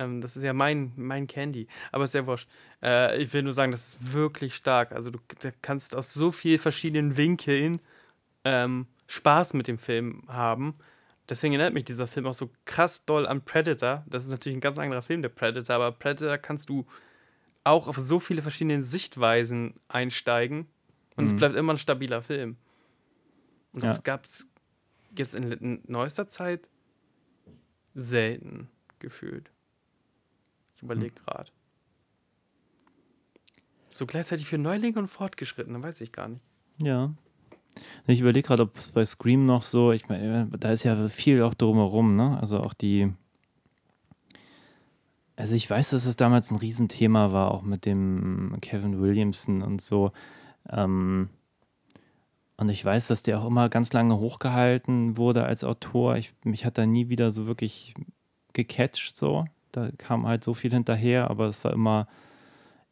[0.02, 1.66] Ähm, das ist ja mein, mein Candy.
[1.90, 2.48] Aber sehr wurscht.
[2.82, 4.92] Äh, ich will nur sagen, das ist wirklich stark.
[4.92, 5.18] Also du
[5.60, 7.80] kannst aus so vielen verschiedenen Winkeln
[8.44, 10.74] ähm, Spaß mit dem Film haben.
[11.28, 14.04] Deswegen erinnert mich dieser Film auch so krass doll an Predator.
[14.08, 16.86] Das ist natürlich ein ganz anderer Film, der Predator, aber Predator kannst du
[17.64, 20.66] auch auf so viele verschiedene Sichtweisen einsteigen
[21.16, 21.30] und mhm.
[21.30, 22.56] es bleibt immer ein stabiler Film.
[23.72, 24.02] Und das ja.
[24.02, 24.48] gab es
[25.16, 26.68] jetzt in neuester Zeit
[27.94, 29.50] selten gefühlt.
[30.82, 31.24] Ich überlege mhm.
[31.24, 31.50] gerade.
[33.90, 36.42] So gleichzeitig für Neulinge und Fortgeschrittene, weiß ich gar nicht.
[36.82, 37.14] Ja.
[38.06, 41.42] Ich überlege gerade, ob es bei Scream noch so, ich meine, da ist ja viel
[41.42, 42.38] auch drumherum, ne?
[42.40, 43.12] Also auch die.
[45.36, 49.80] Also ich weiß, dass es damals ein Riesenthema war, auch mit dem Kevin Williamson und
[49.80, 50.12] so.
[50.68, 51.30] Ähm,
[52.56, 56.16] und ich weiß, dass der auch immer ganz lange hochgehalten wurde als Autor.
[56.16, 57.94] Ich, mich hat da nie wieder so wirklich
[58.52, 59.46] gecatcht, so.
[59.72, 62.06] Da kam halt so viel hinterher, aber es war immer,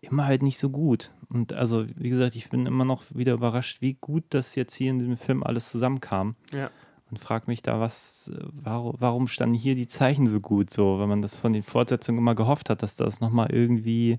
[0.01, 1.13] immer halt nicht so gut.
[1.29, 4.91] Und also, wie gesagt, ich bin immer noch wieder überrascht, wie gut das jetzt hier
[4.91, 6.35] in diesem Film alles zusammenkam.
[6.53, 6.71] Ja.
[7.11, 11.09] Und frag mich da, was, warum, warum standen hier die Zeichen so gut so, wenn
[11.09, 14.19] man das von den Fortsetzungen immer gehofft hat, dass das nochmal irgendwie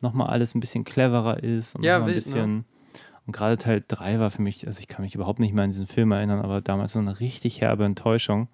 [0.00, 2.56] nochmal alles ein bisschen cleverer ist und ja, ein wild, bisschen.
[2.56, 2.64] Ne?
[3.26, 5.70] Und gerade Teil 3 war für mich, also ich kann mich überhaupt nicht mehr an
[5.70, 8.48] diesen Film erinnern, aber damals so eine richtig herbe Enttäuschung.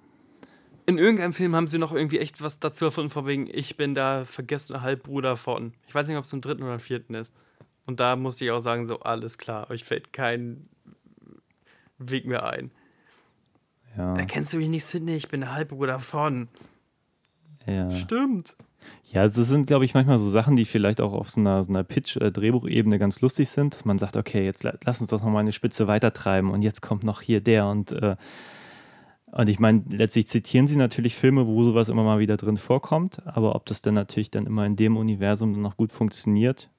[0.89, 3.95] In irgendeinem Film haben sie noch irgendwie echt was dazu erfunden, von wegen, ich bin
[3.95, 5.75] da vergessener Halbbruder von.
[5.87, 7.31] Ich weiß nicht, ob es im dritten oder vierten ist.
[7.85, 10.67] Und da musste ich auch sagen, so, alles klar, euch fällt kein
[11.99, 12.71] Weg mehr ein.
[13.99, 14.17] Ja.
[14.17, 15.17] Erkennst du mich nicht, Sidney?
[15.17, 16.49] Ich bin der Halbbruder von.
[17.67, 17.91] Ja.
[17.91, 18.57] Stimmt.
[19.05, 21.71] Ja, das sind, glaube ich, manchmal so Sachen, die vielleicht auch auf so einer, so
[21.71, 25.53] einer Pitch-Drehbuchebene ganz lustig sind, dass man sagt, okay, jetzt lass uns das nochmal eine
[25.53, 28.17] Spitze weitertreiben und jetzt kommt noch hier der und äh,
[29.33, 33.27] und ich meine, letztlich zitieren sie natürlich Filme, wo sowas immer mal wieder drin vorkommt,
[33.27, 36.71] aber ob das dann natürlich dann immer in dem Universum dann noch gut funktioniert.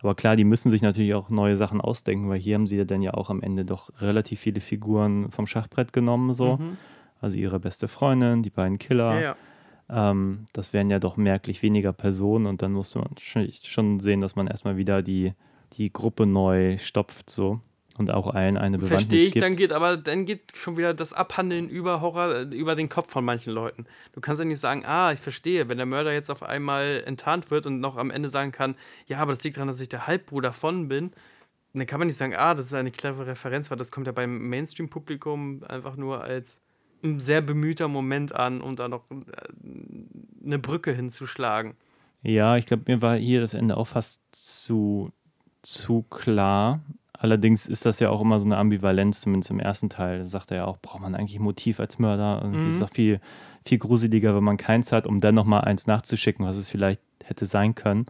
[0.00, 2.84] Aber klar, die müssen sich natürlich auch neue Sachen ausdenken, weil hier haben sie ja
[2.84, 6.56] dann ja auch am Ende doch relativ viele Figuren vom Schachbrett genommen, so.
[6.56, 6.76] Mhm.
[7.20, 9.14] Also ihre beste Freundin, die beiden Killer.
[9.14, 10.10] Ja, ja.
[10.10, 14.36] Ähm, das wären ja doch merklich weniger Personen und dann musste man schon sehen, dass
[14.36, 15.32] man erstmal wieder die,
[15.74, 17.60] die Gruppe neu stopft so
[17.96, 19.44] und auch allen eine Bewandtnis Verstehe ich, gibt.
[19.44, 23.24] dann geht aber dann geht schon wieder das Abhandeln über Horror über den Kopf von
[23.24, 23.86] manchen Leuten.
[24.12, 27.50] Du kannst ja nicht sagen, ah, ich verstehe, wenn der Mörder jetzt auf einmal enttarnt
[27.50, 28.74] wird und noch am Ende sagen kann,
[29.06, 31.12] ja, aber das liegt daran, dass ich der Halbbruder von bin,
[31.72, 34.12] dann kann man nicht sagen, ah, das ist eine clevere Referenz, weil das kommt ja
[34.12, 36.60] beim Mainstream-Publikum einfach nur als
[37.02, 41.74] ein sehr bemühter Moment an, um da noch äh, eine Brücke hinzuschlagen.
[42.22, 45.12] Ja, ich glaube, mir war hier das Ende auch fast zu,
[45.62, 46.80] zu klar.
[47.18, 50.18] Allerdings ist das ja auch immer so eine Ambivalenz, zumindest im ersten Teil.
[50.18, 52.42] Da sagt er ja auch, braucht man eigentlich Motiv als Mörder?
[52.42, 52.68] Und mhm.
[52.68, 53.20] ist doch viel,
[53.64, 57.46] viel gruseliger, wenn man keins hat, um dann nochmal eins nachzuschicken, was es vielleicht hätte
[57.46, 58.06] sein können.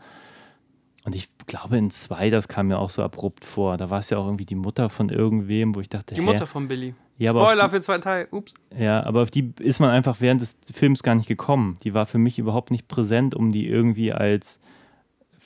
[1.04, 3.76] Und ich glaube, in zwei, das kam mir auch so abrupt vor.
[3.76, 6.24] Da war es ja auch irgendwie die Mutter von irgendwem, wo ich dachte, Die hä?
[6.24, 6.94] Mutter von Billy.
[7.18, 8.28] Ja, Spoiler die, für den zweiten Teil.
[8.30, 8.54] Ups.
[8.76, 11.76] Ja, aber auf die ist man einfach während des Films gar nicht gekommen.
[11.84, 14.60] Die war für mich überhaupt nicht präsent, um die irgendwie als,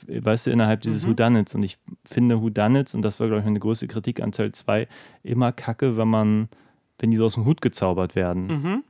[0.07, 1.11] weißt du, innerhalb dieses mhm.
[1.11, 1.55] Whodunits.
[1.55, 4.87] Und ich finde Whodunits, und das war, glaube ich, eine große Kritik an Teil 2,
[5.23, 6.49] immer kacke, wenn man,
[6.99, 8.47] wenn die so aus dem Hut gezaubert werden.
[8.47, 8.83] Mhm.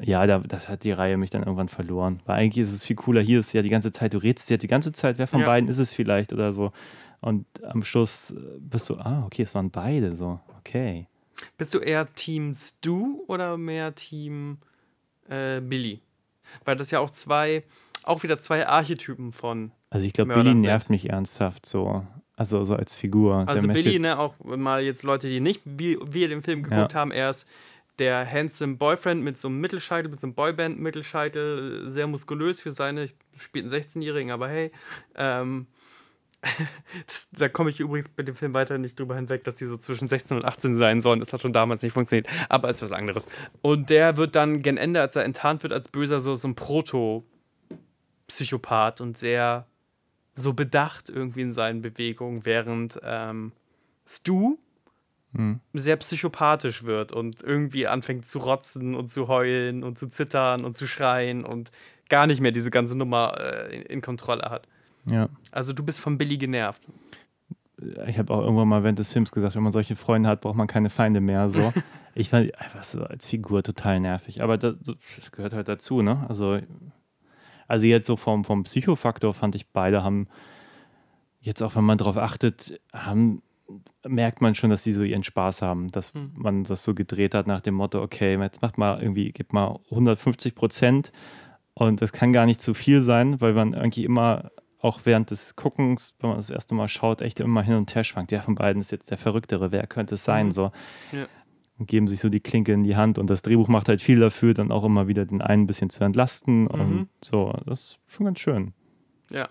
[0.00, 2.20] Ja, da, das hat die Reihe mich dann irgendwann verloren.
[2.24, 3.20] Weil eigentlich ist es viel cooler.
[3.20, 5.46] Hier ist ja die ganze Zeit, du redest ja die ganze Zeit, wer von Ja.
[5.46, 6.72] beiden ist es vielleicht oder so.
[7.20, 10.38] Und am Schluss bist du, ah, okay, es waren beide so.
[10.60, 11.08] Okay.
[11.56, 14.58] Bist du eher Team Stu oder mehr Team
[15.28, 16.00] äh, Billy?
[16.64, 17.64] Weil das ja auch zwei,
[18.04, 19.72] auch wieder zwei Archetypen von.
[19.90, 22.06] Also ich glaube, Billy nervt mich ernsthaft so.
[22.36, 23.44] Also so als Figur.
[23.48, 27.10] Also Billy, ne, auch mal jetzt Leute, die nicht wie wir den Film geguckt haben,
[27.10, 27.48] er ist
[27.98, 33.08] der handsome Boyfriend mit so einem Mittelscheitel, mit so einem Boyband-Mittelscheitel, sehr muskulös für seine,
[33.36, 34.70] spielt einen 16-Jährigen, aber hey,
[35.16, 35.66] ähm,
[37.08, 39.76] das, da komme ich übrigens mit dem Film weiter nicht drüber hinweg, dass die so
[39.76, 41.18] zwischen 16 und 18 sein sollen.
[41.18, 43.26] Das hat schon damals nicht funktioniert, aber ist was anderes.
[43.60, 46.54] Und der wird dann gen Ende, als er enttarnt wird als Böser, so, so ein
[46.54, 49.66] Proto-Psychopath und sehr
[50.38, 53.52] so bedacht irgendwie in seinen Bewegungen, während ähm,
[54.06, 54.58] Stu
[55.34, 55.60] Hm.
[55.74, 60.74] sehr psychopathisch wird und irgendwie anfängt zu rotzen und zu heulen und zu zittern und
[60.74, 61.70] zu schreien und
[62.08, 64.66] gar nicht mehr diese ganze Nummer äh, in, in Kontrolle hat.
[65.04, 65.28] Ja.
[65.50, 66.82] Also du bist von Billy genervt.
[68.06, 70.56] Ich habe auch irgendwann mal während des Films gesagt, wenn man solche Freunde hat, braucht
[70.56, 71.50] man keine Feinde mehr.
[71.50, 71.72] So.
[72.14, 74.42] ich fand einfach so als Figur total nervig.
[74.42, 76.24] Aber das, das gehört halt dazu, ne?
[76.28, 76.58] Also,
[77.68, 80.26] also jetzt so vom, vom Psychofaktor fand ich, beide haben,
[81.40, 83.42] jetzt auch wenn man darauf achtet, haben
[84.06, 86.32] merkt man schon, dass sie so ihren Spaß haben, dass Hm.
[86.34, 89.78] man das so gedreht hat nach dem Motto, okay, jetzt macht mal irgendwie, gib mal
[89.90, 91.12] 150 Prozent
[91.74, 94.50] und das kann gar nicht zu viel sein, weil man irgendwie immer
[94.80, 98.04] auch während des Guckens, wenn man das erste Mal schaut, echt immer hin und her
[98.04, 98.30] schwankt.
[98.32, 100.46] Ja, von beiden ist jetzt der Verrücktere, wer könnte es sein?
[100.46, 100.52] Mhm.
[100.52, 100.72] So.
[101.12, 101.26] Ja.
[101.78, 104.18] Und geben sich so die Klinke in die Hand und das Drehbuch macht halt viel
[104.18, 106.68] dafür, dann auch immer wieder den einen ein bisschen zu entlasten Mhm.
[106.70, 107.52] und so.
[107.66, 108.72] Das ist schon ganz schön.
[109.30, 109.48] Ja.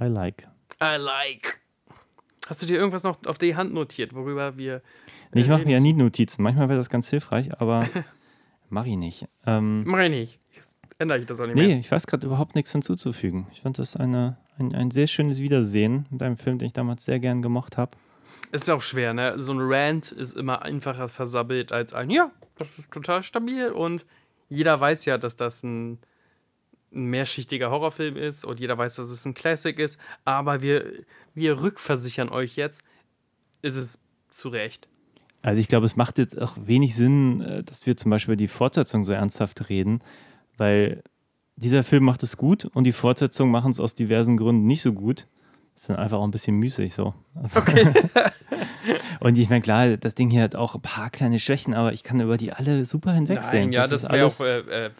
[0.00, 0.48] I like.
[0.82, 1.60] I like.
[2.46, 4.80] Hast du dir irgendwas noch auf die Hand notiert, worüber wir.
[5.34, 6.42] Nee, ich äh, mache mir ja nie Notizen.
[6.42, 7.86] Manchmal wäre das ganz hilfreich, aber
[8.70, 9.28] mache ich nicht.
[9.44, 10.38] Ähm, Mach ich nicht.
[10.56, 11.66] Jetzt ändere ich das auch nicht mehr.
[11.66, 13.46] nee, ich weiß gerade überhaupt nichts hinzuzufügen.
[13.52, 17.04] Ich fand das eine, ein, ein sehr schönes Wiedersehen mit einem Film, den ich damals
[17.04, 17.90] sehr gern gemocht habe.
[18.50, 19.34] Ist auch schwer, ne?
[19.40, 24.06] So ein Rant ist immer einfacher versabbelt als ein, ja, das ist total stabil und
[24.48, 25.98] jeder weiß ja, dass das ein,
[26.92, 30.84] ein mehrschichtiger Horrorfilm ist und jeder weiß, dass es ein Classic ist, aber wir,
[31.34, 32.82] wir rückversichern euch jetzt,
[33.60, 34.88] ist es zu Recht.
[35.42, 38.36] Also ich glaube, es macht jetzt auch wenig Sinn, äh, dass wir zum Beispiel über
[38.36, 40.00] die Fortsetzung so ernsthaft reden,
[40.56, 41.02] weil
[41.56, 44.92] dieser Film macht es gut und die Fortsetzungen machen es aus diversen Gründen nicht so
[44.92, 45.26] gut.
[45.86, 47.14] Dann einfach auch ein bisschen müßig so.
[47.34, 47.86] Also Okay.
[49.20, 52.02] und ich meine, klar, das Ding hier hat auch ein paar kleine Schwächen, aber ich
[52.02, 53.64] kann über die alle super hinwegsehen.
[53.64, 54.90] Nein, ja, das das, wäre auch, äh, äh,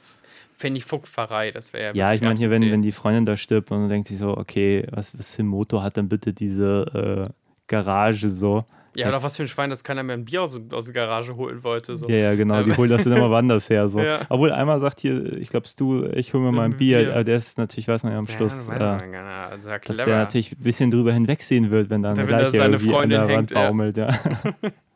[0.56, 3.36] fände ich Fuckpfarrei, das wäre Ja, ich wirklich meine, hier, wenn, wenn die Freundin da
[3.36, 6.32] stirbt und dann denkt sich so, okay, was, was für ein Motor hat dann bitte
[6.32, 7.32] diese äh,
[7.66, 8.64] Garage so?
[8.98, 11.36] Ja, oder was für ein Schwein, dass keiner mehr ein Bier aus, aus der Garage
[11.36, 11.96] holen wollte.
[11.96, 12.08] So.
[12.08, 12.76] Ja, ja, genau, die Ähm.
[12.76, 13.88] holen das dann immer woanders her.
[13.88, 14.00] So.
[14.00, 14.22] Ja.
[14.28, 17.12] Obwohl einmal sagt hier, ich glaube, du, ich hole mir mal ein Ein Bier, Bier.
[17.14, 19.52] aber der ist natürlich, weiß man ja am Schluss, ja, äh, man gar nicht.
[19.52, 22.78] also, ja, dass der natürlich ein bisschen drüber hinwegsehen wird, wenn dann Da, irgendwie an
[22.78, 23.64] Freundin der Wand hängt, ja.
[23.66, 23.96] baumelt.
[23.96, 24.08] Ja.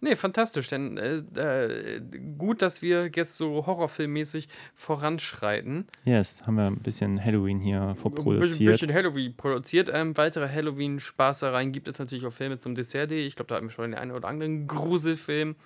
[0.00, 0.68] Nee, fantastisch.
[0.68, 2.00] Denn äh,
[2.38, 5.86] gut, dass wir jetzt so horrorfilmmäßig voranschreiten.
[6.04, 8.72] Yes, haben wir ein bisschen Halloween hier Ein bisschen, vorproduziert.
[8.72, 9.90] bisschen Halloween produziert.
[9.92, 13.12] Ähm, weitere Halloween-Spaßereien gibt es natürlich auch Filme zum Dessert.
[13.12, 15.56] Ich glaube, da hatten wir schon den einen oder anderen Gruselfilm.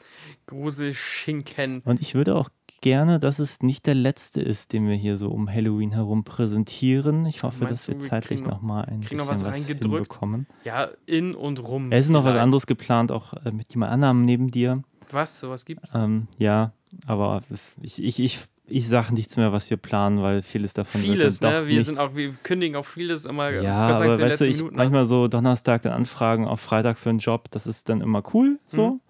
[0.46, 1.82] Gruselschinken.
[1.84, 2.48] Und ich würde auch
[2.80, 7.26] gerne, dass es nicht der letzte ist, den wir hier so um Halloween herum präsentieren.
[7.26, 10.46] Ich hoffe, Meinst dass wir zeitlich noch- nochmal ein bisschen noch was was hinbekommen.
[10.64, 11.92] Ja, in und rum.
[11.92, 14.82] Es ist noch was anderes geplant, auch äh, mit jemand anderem neben dir.
[15.10, 15.40] Was?
[15.40, 16.72] Sowas gibt Ähm, ja,
[17.06, 21.02] aber es, ich, ich, ich, ich sage nichts mehr, was wir planen, weil vieles davon
[21.02, 21.58] wird Vieles, dann ne?
[21.66, 21.86] Wir nichts.
[21.86, 24.74] sind auch, wir kündigen auch vieles immer ja, sei Dank aber weißt du, ich Minuten
[24.74, 24.78] an.
[24.78, 28.58] manchmal so Donnerstag dann Anfragen auf Freitag für einen Job, das ist dann immer cool,
[28.68, 28.90] so.
[28.90, 29.00] Mhm.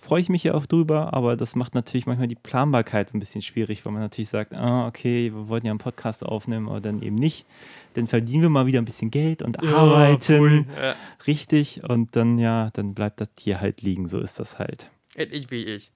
[0.00, 3.20] Freue ich mich ja auch drüber, aber das macht natürlich manchmal die Planbarkeit so ein
[3.20, 6.80] bisschen schwierig, weil man natürlich sagt, ah, okay, wir wollten ja einen Podcast aufnehmen, aber
[6.80, 7.46] dann eben nicht.
[7.94, 10.20] Dann verdienen wir mal wieder ein bisschen Geld und arbeiten.
[10.20, 10.66] pfui.
[10.82, 10.94] Ja.
[11.26, 14.90] Richtig, und dann, ja, dann bleibt das hier halt liegen, so ist das halt.
[15.14, 15.92] Ich wie ich.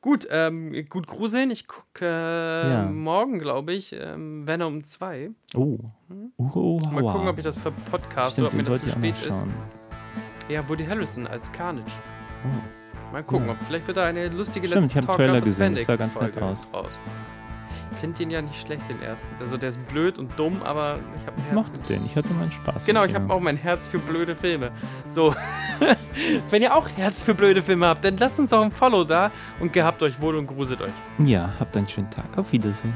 [0.00, 1.50] Gut, ähm, gut gruseln.
[1.50, 2.84] Ich gucke äh, Ja.
[2.86, 5.30] morgen, glaube ich, ähm, Venom 2.
[5.54, 5.78] Oh.
[6.08, 9.14] Uh, oh, Mal gucken, ob ich das verpodcast Stimmt, oder ob mir das zu spät
[9.28, 9.44] ist.
[10.48, 11.90] Ja, Woody Harrison als Carnage.
[12.44, 12.77] Oh.
[13.12, 15.74] Mal gucken, ob vielleicht wird da eine lustige Stimmt, letzte ich hab Talk Trailer gesehen,
[15.74, 16.68] das sah ganz nett Folge aus.
[16.74, 16.90] raus.
[17.90, 19.28] Ich finde den ja nicht schlecht, den ersten.
[19.40, 21.54] Also der ist blöd und dumm, aber ich habe ein Ich Herz.
[21.54, 22.84] mochte den, ich hatte meinen Spaß.
[22.84, 24.70] Genau, ich habe auch mein Herz für blöde Filme.
[25.08, 25.34] So,
[26.50, 29.32] wenn ihr auch Herz für blöde Filme habt, dann lasst uns doch ein Follow da
[29.58, 30.92] und gehabt euch wohl und gruselt euch.
[31.18, 32.26] Ja, habt einen schönen Tag.
[32.36, 32.94] Auf Wiedersehen.